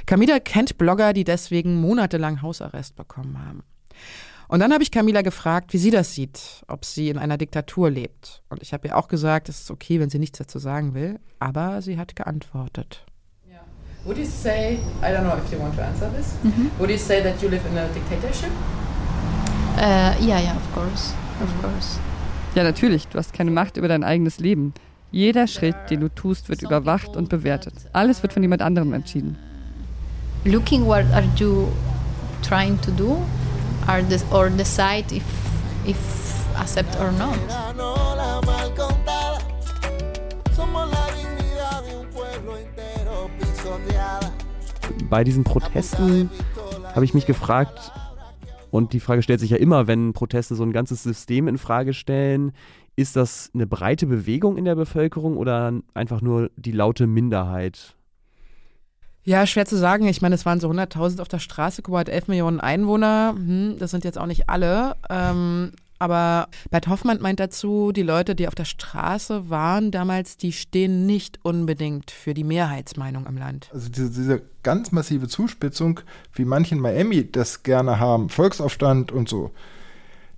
Camila 0.07 0.38
kennt 0.38 0.79
Blogger, 0.79 1.12
die 1.12 1.25
deswegen 1.25 1.81
monatelang 1.81 2.41
Hausarrest 2.41 2.95
bekommen 2.95 3.45
haben. 3.45 3.64
Und 4.49 4.61
dann 4.61 4.73
habe 4.73 4.83
ich 4.83 4.91
Camila 4.91 5.21
gefragt, 5.21 5.75
wie 5.75 5.79
sie 5.79 5.91
das 5.91 6.15
sieht, 6.15 6.65
ob 6.69 6.87
sie 6.87 7.11
in 7.11 7.19
einer 7.19 7.37
Diktatur 7.37 7.91
lebt. 7.91 8.43
Und 8.49 8.63
ich 8.63 8.73
habe 8.73 8.89
ihr 8.89 8.97
auch 8.97 9.09
gesagt, 9.09 9.51
es 9.51 9.61
ist 9.61 9.71
okay, 9.71 10.01
wenn 10.01 10.09
sie 10.09 10.19
nichts 10.19 10.39
dazu 10.39 10.59
sagen 10.59 10.95
will, 10.95 11.21
aber 11.39 11.83
sie 11.83 11.99
hat 11.99 12.17
geantwortet. 12.17 13.05
Yeah. 13.47 13.61
Would 14.07 14.17
you 14.17 14.25
say, 14.25 14.79
I 15.03 15.13
don't 15.13 15.25
know 15.25 15.37
if 15.37 15.53
you 15.53 15.61
want 15.61 15.77
to 15.77 15.83
answer 15.83 16.11
this, 16.17 16.33
mm 16.43 16.51
-hmm. 16.51 16.79
would 16.79 16.91
you 16.91 16.97
say 16.97 17.23
that 17.23 17.43
you 17.43 17.51
live 17.51 17.63
in 17.71 17.77
a 17.77 17.89
dictatorship? 17.89 18.51
Ja, 19.77 20.15
uh, 20.17 20.27
yeah, 20.27 20.41
yeah, 20.41 20.57
of 20.57 20.75
course, 20.75 21.13
of 21.43 21.55
mhm. 21.55 21.61
course. 21.61 22.01
Ja, 22.55 22.65
natürlich, 22.65 23.07
du 23.07 23.19
hast 23.19 23.35
keine 23.35 23.51
Macht 23.51 23.77
über 23.77 23.89
dein 23.89 24.03
eigenes 24.03 24.39
Leben. 24.41 24.73
Jeder 25.11 25.47
Schritt, 25.47 25.77
den 25.91 26.01
du 26.01 26.09
tust, 26.09 26.49
wird 26.49 26.63
überwacht 26.63 27.17
und 27.17 27.29
bewertet. 27.29 27.75
Alles 27.93 28.23
wird 28.23 28.33
von 28.33 28.43
jemand 28.43 28.63
anderem 28.63 28.95
entschieden. 28.95 29.37
Looking 30.45 30.87
what 30.87 31.05
are 31.13 31.25
you 31.37 31.69
trying 32.43 32.81
to 32.81 32.91
do 32.93 33.19
are 33.88 34.03
the, 34.03 34.20
or 34.31 34.51
decide 34.51 35.11
if, 35.11 35.24
if 35.87 35.96
accept 36.57 36.94
or 37.01 37.11
not. 37.12 37.38
Bei 45.11 45.24
diesen 45.24 45.42
Protesten 45.44 46.31
habe 46.94 47.05
ich 47.05 47.14
mich 47.14 47.24
gefragt, 47.24 47.92
und 48.70 48.92
die 48.92 49.01
Frage 49.01 49.22
stellt 49.22 49.40
sich 49.40 49.51
ja 49.51 49.57
immer, 49.57 49.87
wenn 49.87 50.12
Proteste 50.12 50.55
so 50.55 50.62
ein 50.62 50.72
ganzes 50.72 51.03
System 51.03 51.48
in 51.48 51.57
Frage 51.57 51.94
stellen, 51.94 52.53
ist 52.96 53.16
das 53.16 53.51
eine 53.55 53.66
breite 53.66 54.07
Bewegung 54.07 54.59
in 54.59 54.66
der 54.66 54.74
Bevölkerung 54.74 55.37
oder 55.38 55.72
einfach 55.94 56.20
nur 56.20 56.51
die 56.57 56.72
laute 56.72 57.07
Minderheit? 57.07 57.96
Ja, 59.29 59.47
schwer 59.47 59.67
zu 59.67 59.77
sagen. 59.77 60.07
Ich 60.07 60.23
meine, 60.23 60.37
es 60.37 60.47
waren 60.47 60.59
so 60.59 60.71
100.000 60.71 61.21
auf 61.21 61.29
der 61.29 61.38
Straße. 61.38 61.83
Kuba 61.83 61.99
hat 61.99 62.09
11 62.09 62.29
Millionen 62.29 62.61
Einwohner. 62.61 63.35
Hm, 63.37 63.77
das 63.79 63.91
sind 63.91 64.03
jetzt 64.05 64.17
auch 64.17 64.25
nicht 64.25 64.49
alle. 64.49 64.97
Ähm, 65.11 65.73
aber 65.99 66.49
Bert 66.71 66.88
Hoffmann 66.88 67.21
meint 67.21 67.38
dazu, 67.38 67.93
die 67.93 68.03
Leute, 68.03 68.35
die 68.35 68.49
auf 68.49 68.55
der 68.55 68.64
Straße 68.64 69.51
waren 69.51 69.91
damals, 69.91 70.38
die 70.38 70.53
stehen 70.53 71.05
nicht 71.05 71.41
unbedingt 71.43 72.11
für 72.11 72.33
die 72.33 72.43
Mehrheitsmeinung 72.43 73.27
im 73.27 73.37
Land. 73.37 73.69
Also 73.75 73.91
diese, 73.91 74.09
diese 74.09 74.43
ganz 74.62 74.93
massive 74.93 75.29
Zuspitzung, 75.29 76.01
wie 76.33 76.47
manche 76.47 76.75
in 76.75 76.81
Miami 76.81 77.31
das 77.31 77.64
gerne 77.64 78.01
haben, 78.01 78.31
Volksaufstand 78.31 79.12
und 79.12 79.29
so, 79.29 79.51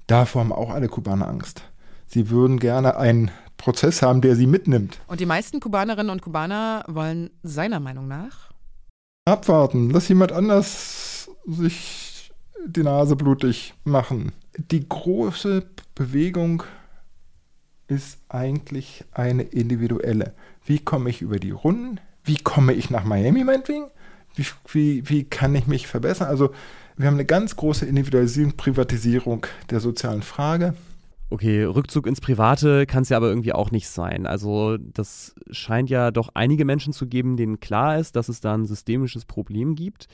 davor 0.08 0.40
haben 0.40 0.52
auch 0.52 0.70
alle 0.70 0.88
Kubaner 0.88 1.28
Angst. 1.28 1.62
Sie 2.08 2.28
würden 2.28 2.58
gerne 2.58 2.96
einen 2.96 3.30
Prozess 3.56 4.02
haben, 4.02 4.20
der 4.20 4.34
sie 4.34 4.48
mitnimmt. 4.48 4.98
Und 5.06 5.20
die 5.20 5.26
meisten 5.26 5.60
Kubanerinnen 5.60 6.10
und 6.10 6.22
Kubaner 6.22 6.82
wollen 6.88 7.30
seiner 7.44 7.78
Meinung 7.78 8.08
nach 8.08 8.49
Abwarten, 9.26 9.90
lass 9.90 10.08
jemand 10.08 10.32
anders 10.32 11.30
sich 11.46 12.32
die 12.66 12.82
Nase 12.82 13.16
blutig 13.16 13.74
machen. 13.84 14.32
Die 14.56 14.88
große 14.88 15.64
Bewegung 15.94 16.62
ist 17.86 18.18
eigentlich 18.28 19.04
eine 19.12 19.42
individuelle. 19.42 20.34
Wie 20.64 20.78
komme 20.78 21.10
ich 21.10 21.22
über 21.22 21.38
die 21.38 21.50
Runden? 21.50 22.00
Wie 22.24 22.36
komme 22.36 22.72
ich 22.72 22.90
nach 22.90 23.04
Miami 23.04 23.44
meinetwegen? 23.44 23.86
Wie, 24.34 24.46
wie, 24.68 25.08
wie 25.08 25.24
kann 25.24 25.54
ich 25.54 25.66
mich 25.66 25.86
verbessern? 25.86 26.28
Also 26.28 26.52
wir 26.96 27.06
haben 27.06 27.14
eine 27.14 27.24
ganz 27.24 27.56
große 27.56 27.86
Individualisierung, 27.86 28.56
Privatisierung 28.56 29.46
der 29.70 29.80
sozialen 29.80 30.22
Frage. 30.22 30.74
Okay, 31.32 31.62
Rückzug 31.62 32.08
ins 32.08 32.20
Private 32.20 32.86
kann 32.86 33.02
es 33.02 33.08
ja 33.08 33.16
aber 33.16 33.28
irgendwie 33.28 33.52
auch 33.52 33.70
nicht 33.70 33.88
sein. 33.88 34.26
Also 34.26 34.76
das 34.78 35.36
scheint 35.52 35.88
ja 35.88 36.10
doch 36.10 36.30
einige 36.34 36.64
Menschen 36.64 36.92
zu 36.92 37.06
geben, 37.06 37.36
denen 37.36 37.60
klar 37.60 37.98
ist, 37.98 38.16
dass 38.16 38.28
es 38.28 38.40
da 38.40 38.54
ein 38.54 38.66
systemisches 38.66 39.24
Problem 39.24 39.76
gibt. 39.76 40.08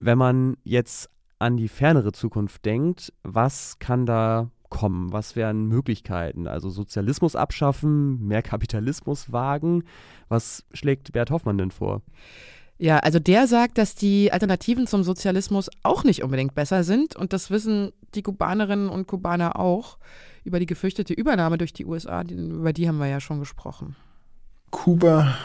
Wenn 0.00 0.18
man 0.18 0.56
jetzt 0.64 1.08
an 1.38 1.56
die 1.56 1.68
fernere 1.68 2.10
Zukunft 2.10 2.64
denkt, 2.64 3.12
was 3.22 3.78
kann 3.78 4.06
da 4.06 4.50
kommen? 4.70 5.12
Was 5.12 5.36
wären 5.36 5.66
Möglichkeiten? 5.66 6.48
Also 6.48 6.68
Sozialismus 6.68 7.36
abschaffen, 7.36 8.26
mehr 8.26 8.42
Kapitalismus 8.42 9.32
wagen. 9.32 9.84
Was 10.28 10.64
schlägt 10.72 11.12
Bert 11.12 11.30
Hoffmann 11.30 11.58
denn 11.58 11.70
vor? 11.70 12.02
Ja, 12.78 12.98
also 12.98 13.18
der 13.18 13.46
sagt, 13.46 13.78
dass 13.78 13.94
die 13.94 14.32
Alternativen 14.32 14.86
zum 14.86 15.04
Sozialismus 15.04 15.70
auch 15.82 16.02
nicht 16.02 16.24
unbedingt 16.24 16.54
besser 16.54 16.82
sind 16.82 17.14
und 17.14 17.32
das 17.32 17.50
wissen 17.50 17.92
die 18.14 18.22
Kubanerinnen 18.22 18.88
und 18.88 19.06
Kubaner 19.06 19.60
auch. 19.60 19.98
Über 20.44 20.58
die 20.58 20.66
gefürchtete 20.66 21.12
Übernahme 21.12 21.58
durch 21.58 21.72
die 21.72 21.84
USA, 21.84 22.22
über 22.22 22.72
die 22.72 22.88
haben 22.88 22.98
wir 22.98 23.08
ja 23.08 23.20
schon 23.20 23.40
gesprochen. 23.40 23.96
Kuba 24.70 25.36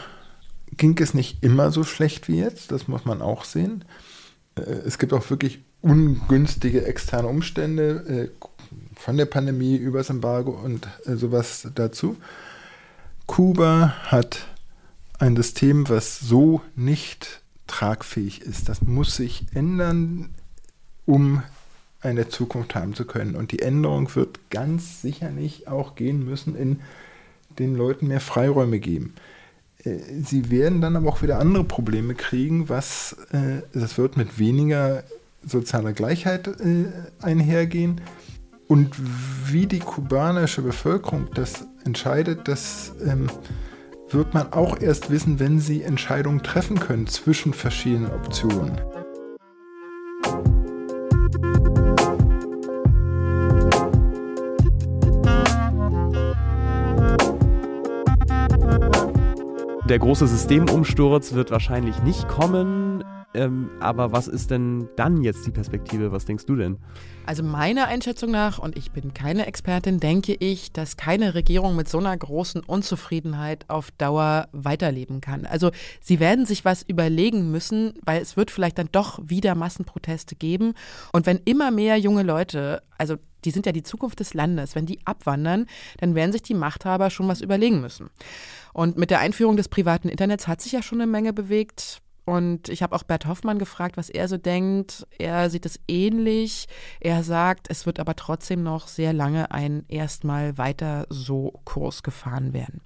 ging 0.76 0.98
es 0.98 1.14
nicht 1.14 1.42
immer 1.42 1.70
so 1.70 1.84
schlecht 1.84 2.28
wie 2.28 2.38
jetzt, 2.38 2.72
das 2.72 2.88
muss 2.88 3.04
man 3.04 3.22
auch 3.22 3.44
sehen. 3.44 3.84
Äh, 4.54 4.62
es 4.62 4.98
gibt 4.98 5.12
auch 5.12 5.28
wirklich 5.30 5.60
ungünstige 5.80 6.84
externe 6.86 7.28
Umstände, 7.28 8.30
äh, 8.32 8.46
von 8.96 9.16
der 9.16 9.26
Pandemie 9.26 9.76
über 9.76 9.98
das 9.98 10.10
Embargo 10.10 10.50
und 10.50 10.88
äh, 11.04 11.16
sowas 11.16 11.68
dazu. 11.74 12.16
Kuba 13.26 13.94
hat 14.04 14.46
ein 15.18 15.36
System, 15.36 15.88
was 15.88 16.18
so 16.20 16.60
nicht 16.74 17.42
tragfähig 17.66 18.42
ist. 18.42 18.68
Das 18.68 18.82
muss 18.82 19.16
sich 19.16 19.46
ändern, 19.54 20.34
um 21.04 21.42
eine 22.06 22.28
Zukunft 22.28 22.74
haben 22.74 22.94
zu 22.94 23.04
können. 23.04 23.34
Und 23.34 23.52
die 23.52 23.60
Änderung 23.60 24.14
wird 24.14 24.50
ganz 24.50 25.02
sicherlich 25.02 25.68
auch 25.68 25.94
gehen 25.94 26.24
müssen, 26.24 26.56
in 26.56 26.80
den 27.58 27.74
Leuten 27.74 28.08
mehr 28.08 28.20
Freiräume 28.20 28.78
geben. 28.78 29.14
Äh, 29.84 29.98
sie 30.22 30.50
werden 30.50 30.80
dann 30.80 30.96
aber 30.96 31.08
auch 31.08 31.22
wieder 31.22 31.38
andere 31.38 31.64
Probleme 31.64 32.14
kriegen, 32.14 32.68
was 32.68 33.16
äh, 33.32 33.62
das 33.72 33.98
wird 33.98 34.16
mit 34.16 34.38
weniger 34.38 35.04
sozialer 35.44 35.92
Gleichheit 35.92 36.48
äh, 36.48 36.86
einhergehen. 37.22 38.00
Und 38.68 38.96
wie 39.50 39.66
die 39.66 39.78
kubanische 39.78 40.62
Bevölkerung 40.62 41.28
das 41.34 41.66
entscheidet, 41.84 42.48
das 42.48 42.92
ähm, 43.06 43.30
wird 44.10 44.34
man 44.34 44.52
auch 44.52 44.80
erst 44.80 45.10
wissen, 45.10 45.38
wenn 45.38 45.60
sie 45.60 45.82
Entscheidungen 45.82 46.42
treffen 46.42 46.80
können 46.80 47.06
zwischen 47.06 47.52
verschiedenen 47.52 48.10
Optionen. 48.10 48.80
Der 59.88 60.00
große 60.00 60.26
Systemumsturz 60.26 61.34
wird 61.34 61.52
wahrscheinlich 61.52 62.02
nicht 62.02 62.26
kommen. 62.26 63.04
Ähm, 63.34 63.70
aber 63.78 64.10
was 64.10 64.26
ist 64.26 64.50
denn 64.50 64.88
dann 64.96 65.22
jetzt 65.22 65.46
die 65.46 65.52
Perspektive? 65.52 66.10
Was 66.10 66.24
denkst 66.24 66.44
du 66.46 66.56
denn? 66.56 66.78
Also 67.24 67.44
meiner 67.44 67.86
Einschätzung 67.86 68.32
nach, 68.32 68.58
und 68.58 68.76
ich 68.76 68.90
bin 68.90 69.14
keine 69.14 69.46
Expertin, 69.46 70.00
denke 70.00 70.34
ich, 70.34 70.72
dass 70.72 70.96
keine 70.96 71.34
Regierung 71.34 71.76
mit 71.76 71.88
so 71.88 71.98
einer 71.98 72.16
großen 72.16 72.62
Unzufriedenheit 72.64 73.64
auf 73.68 73.92
Dauer 73.92 74.48
weiterleben 74.50 75.20
kann. 75.20 75.46
Also 75.46 75.70
sie 76.00 76.18
werden 76.18 76.46
sich 76.46 76.64
was 76.64 76.82
überlegen 76.82 77.52
müssen, 77.52 77.94
weil 78.04 78.20
es 78.20 78.36
wird 78.36 78.50
vielleicht 78.50 78.78
dann 78.78 78.88
doch 78.90 79.20
wieder 79.22 79.54
Massenproteste 79.54 80.34
geben. 80.34 80.74
Und 81.12 81.26
wenn 81.26 81.38
immer 81.44 81.70
mehr 81.70 81.96
junge 81.96 82.24
Leute, 82.24 82.82
also 82.98 83.18
die 83.46 83.52
sind 83.52 83.64
ja 83.64 83.72
die 83.72 83.82
Zukunft 83.82 84.20
des 84.20 84.34
Landes, 84.34 84.74
wenn 84.74 84.86
die 84.86 84.98
abwandern, 85.06 85.66
dann 85.98 86.14
werden 86.14 86.32
sich 86.32 86.42
die 86.42 86.54
Machthaber 86.54 87.10
schon 87.10 87.28
was 87.28 87.40
überlegen 87.40 87.80
müssen. 87.80 88.10
Und 88.72 88.98
mit 88.98 89.10
der 89.10 89.20
Einführung 89.20 89.56
des 89.56 89.68
privaten 89.68 90.08
Internets 90.08 90.48
hat 90.48 90.60
sich 90.60 90.72
ja 90.72 90.82
schon 90.82 91.00
eine 91.00 91.10
Menge 91.10 91.32
bewegt. 91.32 92.02
Und 92.26 92.68
ich 92.68 92.82
habe 92.82 92.96
auch 92.96 93.04
Bert 93.04 93.26
Hoffmann 93.26 93.60
gefragt, 93.60 93.96
was 93.96 94.10
er 94.10 94.26
so 94.26 94.36
denkt. 94.36 95.06
Er 95.16 95.48
sieht 95.48 95.64
es 95.64 95.78
ähnlich. 95.86 96.66
Er 96.98 97.22
sagt, 97.22 97.70
es 97.70 97.86
wird 97.86 98.00
aber 98.00 98.16
trotzdem 98.16 98.64
noch 98.64 98.88
sehr 98.88 99.12
lange 99.12 99.52
ein 99.52 99.84
erstmal 99.86 100.58
weiter 100.58 101.06
so 101.08 101.60
Kurs 101.64 102.02
gefahren 102.02 102.52
werden. 102.52 102.80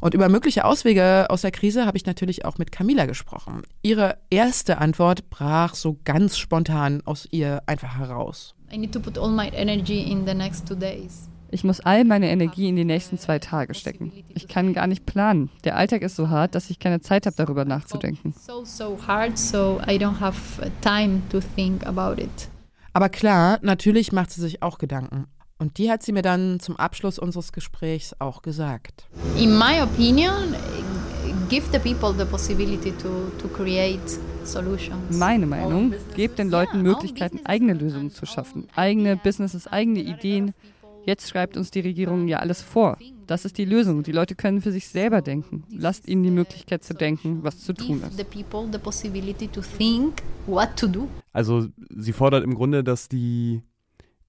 Und 0.00 0.14
über 0.14 0.28
mögliche 0.28 0.64
Auswege 0.64 1.26
aus 1.28 1.42
der 1.42 1.50
Krise 1.50 1.86
habe 1.86 1.96
ich 1.96 2.06
natürlich 2.06 2.44
auch 2.44 2.58
mit 2.58 2.72
Camila 2.72 3.06
gesprochen. 3.06 3.62
Ihre 3.82 4.16
erste 4.30 4.78
Antwort 4.78 5.28
brach 5.30 5.74
so 5.74 5.98
ganz 6.04 6.38
spontan 6.38 7.02
aus 7.04 7.28
ihr 7.30 7.62
einfach 7.66 7.98
heraus. 7.98 8.54
I 8.72 8.78
need 8.78 8.92
to 8.92 9.00
put 9.00 9.18
all 9.18 9.30
my 9.30 9.48
energy 9.48 10.02
in 10.02 10.26
the 10.26 10.34
next 10.34 10.66
two 10.66 10.74
days. 10.74 11.28
Ich 11.52 11.64
muss 11.64 11.80
all 11.80 12.04
meine 12.04 12.30
Energie 12.30 12.68
in 12.68 12.76
die 12.76 12.84
nächsten 12.84 13.18
zwei 13.18 13.40
Tage 13.40 13.74
stecken. 13.74 14.12
Ich 14.28 14.46
kann 14.46 14.72
gar 14.72 14.86
nicht 14.86 15.04
planen. 15.04 15.50
Der 15.64 15.76
Alltag 15.76 16.02
ist 16.02 16.14
so 16.14 16.28
hart, 16.28 16.54
dass 16.54 16.70
ich 16.70 16.78
keine 16.78 17.00
Zeit 17.00 17.26
habe, 17.26 17.36
darüber 17.36 17.64
nachzudenken. 17.64 18.32
Aber 22.92 23.08
klar, 23.08 23.58
natürlich 23.62 24.12
macht 24.12 24.30
sie 24.30 24.40
sich 24.40 24.62
auch 24.62 24.78
Gedanken. 24.78 25.26
Und 25.60 25.76
die 25.76 25.90
hat 25.90 26.02
sie 26.02 26.12
mir 26.12 26.22
dann 26.22 26.58
zum 26.58 26.76
Abschluss 26.76 27.18
unseres 27.18 27.52
Gesprächs 27.52 28.16
auch 28.18 28.40
gesagt. 28.40 29.06
In 29.38 29.58
my 29.58 29.82
opinion, 29.82 30.54
give 31.50 31.66
the 31.70 31.78
people 31.78 32.14
the 32.16 32.24
possibility 32.24 32.92
to, 32.92 33.30
to 33.38 33.46
create 33.48 34.00
solutions. 34.44 35.18
Meine 35.18 35.44
Meinung, 35.44 35.92
gebt 36.16 36.38
den 36.38 36.48
Leuten 36.48 36.80
Möglichkeiten, 36.80 37.40
eigene 37.44 37.74
Lösungen 37.74 38.10
zu 38.10 38.24
schaffen, 38.24 38.68
eigene 38.74 39.18
Businesses, 39.18 39.66
eigene 39.66 40.00
Ideen. 40.00 40.54
Jetzt 41.04 41.28
schreibt 41.28 41.58
uns 41.58 41.70
die 41.70 41.80
Regierung 41.80 42.26
ja 42.26 42.38
alles 42.38 42.62
vor. 42.62 42.96
Das 43.26 43.44
ist 43.44 43.58
die 43.58 43.66
Lösung. 43.66 44.02
Die 44.02 44.12
Leute 44.12 44.34
können 44.36 44.62
für 44.62 44.72
sich 44.72 44.88
selber 44.88 45.20
denken. 45.20 45.64
Lasst 45.70 46.08
ihnen 46.08 46.22
die 46.22 46.30
Möglichkeit 46.30 46.84
zu 46.84 46.94
denken, 46.94 47.40
was 47.42 47.60
zu 47.60 47.74
tun 47.74 48.02
ist. 48.02 48.18
Also 51.32 51.66
sie 51.96 52.12
fordert 52.12 52.44
im 52.44 52.54
Grunde, 52.54 52.82
dass 52.82 53.08
die 53.08 53.62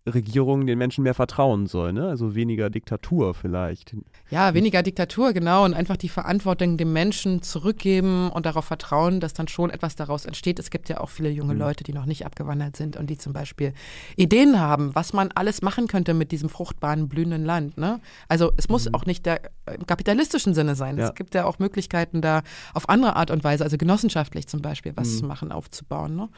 Regierung 0.07 0.65
den 0.65 0.79
Menschen 0.79 1.03
mehr 1.03 1.13
vertrauen 1.13 1.67
soll, 1.67 1.93
ne? 1.93 2.07
Also 2.07 2.33
weniger 2.33 2.71
Diktatur 2.71 3.35
vielleicht. 3.35 3.95
Ja, 4.31 4.55
weniger 4.55 4.81
Diktatur, 4.81 5.31
genau. 5.31 5.63
Und 5.63 5.75
einfach 5.75 5.95
die 5.95 6.09
Verantwortung 6.09 6.77
dem 6.77 6.91
Menschen 6.91 7.43
zurückgeben 7.43 8.31
und 8.31 8.47
darauf 8.47 8.65
vertrauen, 8.65 9.19
dass 9.19 9.33
dann 9.33 9.47
schon 9.47 9.69
etwas 9.69 9.95
daraus 9.95 10.25
entsteht. 10.25 10.57
Es 10.57 10.71
gibt 10.71 10.89
ja 10.89 10.99
auch 11.01 11.09
viele 11.09 11.29
junge 11.29 11.53
mhm. 11.53 11.59
Leute, 11.59 11.83
die 11.83 11.93
noch 11.93 12.07
nicht 12.07 12.25
abgewandert 12.25 12.77
sind 12.77 12.97
und 12.97 13.11
die 13.11 13.17
zum 13.19 13.31
Beispiel 13.31 13.73
Ideen 14.15 14.59
haben, 14.59 14.95
was 14.95 15.13
man 15.13 15.29
alles 15.35 15.61
machen 15.61 15.87
könnte 15.87 16.15
mit 16.15 16.31
diesem 16.31 16.49
fruchtbaren, 16.49 17.07
blühenden 17.07 17.45
Land. 17.45 17.77
Ne? 17.77 17.99
Also 18.27 18.51
es 18.57 18.69
muss 18.69 18.87
mhm. 18.87 18.95
auch 18.95 19.05
nicht 19.05 19.27
der 19.27 19.41
im 19.71 19.85
kapitalistischen 19.85 20.55
Sinne 20.55 20.73
sein. 20.73 20.97
Ja. 20.97 21.09
Es 21.09 21.15
gibt 21.15 21.35
ja 21.35 21.45
auch 21.45 21.59
Möglichkeiten, 21.59 22.21
da 22.21 22.41
auf 22.73 22.89
andere 22.89 23.15
Art 23.17 23.29
und 23.29 23.43
Weise, 23.43 23.63
also 23.63 23.77
genossenschaftlich 23.77 24.47
zum 24.47 24.63
Beispiel, 24.63 24.93
was 24.95 25.09
mhm. 25.09 25.17
zu 25.19 25.25
machen, 25.25 25.51
aufzubauen. 25.51 26.15
Ne? 26.15 26.29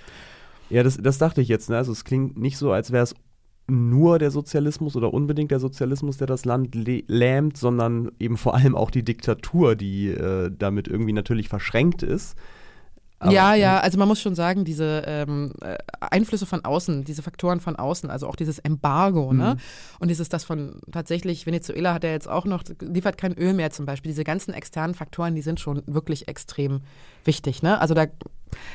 Ja, 0.70 0.84
das, 0.84 0.98
das 0.98 1.18
dachte 1.18 1.40
ich 1.40 1.48
jetzt. 1.48 1.70
Ne? 1.70 1.78
Also 1.78 1.94
es 1.94 2.04
klingt 2.04 2.38
nicht 2.38 2.58
so, 2.58 2.74
als 2.74 2.92
wäre 2.92 3.04
es 3.04 3.16
nur 3.68 4.20
der 4.20 4.32
Sozialismus 4.32 4.96
oder 4.96 5.14
unbedingt 5.14 5.52
der 5.52 5.60
Sozialismus, 5.60 6.18
der 6.18 6.28
das 6.28 6.46
Land 6.46 6.76
lähmt, 6.76 7.58
sondern 7.58 8.12
eben 8.20 8.38
vor 8.38 8.56
allem 8.56 8.76
auch 8.76 8.92
die 8.92 9.04
Diktatur, 9.04 9.76
die 9.76 10.10
äh, 10.10 10.52
damit 10.58 10.88
irgendwie 10.88 11.14
natürlich 11.14 11.50
verschränkt 11.50 12.04
ist. 12.04 12.36
Aber 13.24 13.34
ja, 13.34 13.56
ja, 13.56 13.80
also 13.80 13.98
man 13.98 14.08
muss 14.08 14.22
schon 14.22 14.36
sagen, 14.36 14.66
diese 14.66 15.04
ähm, 15.06 15.54
äh, 15.62 15.78
Einflüsse 16.00 16.46
von 16.46 16.64
außen, 16.64 17.04
diese 17.04 17.22
Faktoren 17.22 17.60
von 17.60 17.76
außen, 17.76 18.10
also 18.10 18.28
auch 18.28 18.36
dieses 18.36 18.60
Embargo, 18.60 19.34
ne? 19.34 19.34
mhm. 19.34 19.40
ne? 19.40 19.58
Und 20.00 20.10
dieses, 20.10 20.30
das 20.30 20.44
von 20.44 20.82
tatsächlich, 20.92 21.46
Venezuela 21.46 21.94
hat 21.94 22.04
ja 22.04 22.12
jetzt 22.12 22.30
auch 22.30 22.46
noch, 22.46 22.64
liefert 22.82 23.18
kein 23.18 23.34
Öl 23.34 23.54
mehr 23.54 23.72
zum 23.72 23.86
Beispiel. 23.86 24.12
Diese 24.12 24.24
ganzen 24.24 24.54
externen 24.54 24.96
Faktoren, 24.96 25.36
die 25.36 25.42
sind 25.42 25.60
schon 25.60 25.84
wirklich 25.86 26.28
extrem 26.28 26.82
wichtig, 27.26 27.64
ne? 27.64 27.80
Also 27.80 27.94
da 27.94 28.08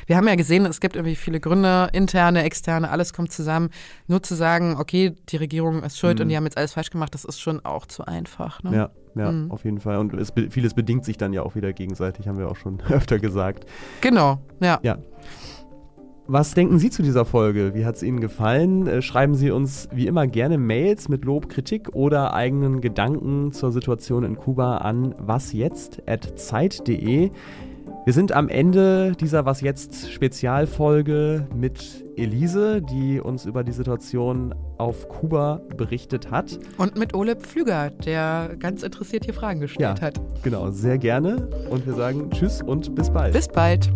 wir 0.06 0.16
haben 0.16 0.26
ja 0.28 0.34
gesehen, 0.34 0.66
es 0.66 0.80
gibt 0.80 0.96
irgendwie 0.96 1.16
viele 1.16 1.40
Gründe, 1.40 1.88
interne, 1.92 2.42
externe, 2.42 2.90
alles 2.90 3.12
kommt 3.12 3.32
zusammen. 3.32 3.70
Nur 4.06 4.22
zu 4.22 4.34
sagen, 4.34 4.76
okay, 4.78 5.14
die 5.28 5.36
Regierung 5.36 5.82
ist 5.82 5.98
schuld 5.98 6.18
mhm. 6.18 6.22
und 6.22 6.28
die 6.30 6.36
haben 6.36 6.44
jetzt 6.44 6.56
alles 6.56 6.72
falsch 6.72 6.90
gemacht, 6.90 7.14
das 7.14 7.24
ist 7.24 7.40
schon 7.40 7.64
auch 7.64 7.86
zu 7.86 8.04
einfach. 8.04 8.62
Ne? 8.62 8.74
Ja, 8.74 8.90
ja, 9.18 9.32
mhm. 9.32 9.50
auf 9.50 9.64
jeden 9.64 9.80
Fall. 9.80 9.98
Und 9.98 10.14
es, 10.14 10.32
vieles 10.50 10.74
bedingt 10.74 11.04
sich 11.04 11.16
dann 11.16 11.32
ja 11.32 11.42
auch 11.42 11.54
wieder 11.54 11.72
gegenseitig, 11.72 12.28
haben 12.28 12.38
wir 12.38 12.50
auch 12.50 12.56
schon 12.56 12.80
öfter 12.88 13.18
gesagt. 13.18 13.66
Genau, 14.00 14.38
ja. 14.60 14.78
Ja. 14.82 14.98
Was 16.30 16.52
denken 16.52 16.78
Sie 16.78 16.90
zu 16.90 17.02
dieser 17.02 17.24
Folge? 17.24 17.74
Wie 17.74 17.86
hat 17.86 17.96
es 17.96 18.02
Ihnen 18.02 18.20
gefallen? 18.20 18.86
Äh, 18.86 19.00
schreiben 19.00 19.34
Sie 19.34 19.50
uns 19.50 19.88
wie 19.92 20.06
immer 20.06 20.26
gerne 20.26 20.58
Mails 20.58 21.08
mit 21.08 21.24
Lob, 21.24 21.48
Kritik 21.48 21.94
oder 21.94 22.34
eigenen 22.34 22.82
Gedanken 22.82 23.52
zur 23.52 23.72
Situation 23.72 24.24
in 24.24 24.36
Kuba 24.36 24.76
an 24.76 25.14
wasjetzt.zeit.de. 25.18 27.30
Wir 28.08 28.14
sind 28.14 28.32
am 28.32 28.48
Ende 28.48 29.12
dieser 29.20 29.44
Was 29.44 29.60
jetzt 29.60 30.10
Spezialfolge 30.10 31.46
mit 31.54 32.06
Elise, 32.16 32.80
die 32.80 33.20
uns 33.20 33.44
über 33.44 33.62
die 33.64 33.72
Situation 33.72 34.54
auf 34.78 35.10
Kuba 35.10 35.60
berichtet 35.76 36.30
hat. 36.30 36.58
Und 36.78 36.96
mit 36.96 37.12
Ole 37.12 37.36
Pflüger, 37.36 37.90
der 37.90 38.56
ganz 38.58 38.82
interessiert 38.82 39.26
hier 39.26 39.34
Fragen 39.34 39.60
gestellt 39.60 39.98
ja, 39.98 40.06
hat. 40.06 40.18
Genau, 40.42 40.70
sehr 40.70 40.96
gerne. 40.96 41.50
Und 41.68 41.86
wir 41.86 41.92
sagen 41.92 42.30
Tschüss 42.30 42.62
und 42.62 42.94
bis 42.94 43.10
bald. 43.10 43.34
Bis 43.34 43.46
bald. 43.46 43.90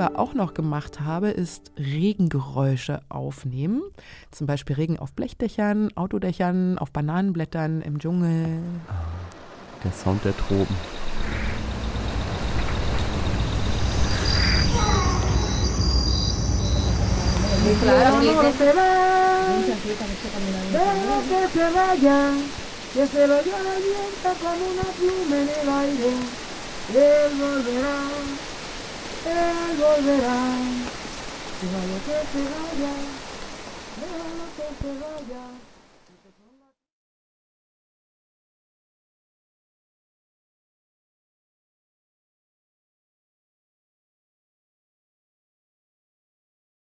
Kuba 0.00 0.18
auch 0.18 0.32
noch 0.32 0.54
gemacht 0.54 1.00
habe, 1.00 1.28
ist 1.28 1.72
Regengeräusche 1.76 3.02
aufnehmen. 3.10 3.82
Zum 4.30 4.46
Beispiel 4.46 4.76
Regen 4.76 4.98
auf 4.98 5.12
Blechdächern, 5.12 5.94
Autodächern, 5.94 6.78
auf 6.78 6.90
Bananenblättern, 6.90 7.82
im 7.82 7.98
Dschungel. 7.98 8.62
Der 9.84 9.92
Sound 9.92 10.24
der 10.24 10.34
Tropen. 10.38 10.74
Él 29.26 29.76
volverá. 29.76 30.40
Déjalo 31.60 31.96
que 32.06 32.16
se 32.32 32.42
vaya, 32.52 32.94
déjalo 34.00 34.46
que 34.56 34.66
se 34.80 34.90
vaya. 34.98 35.49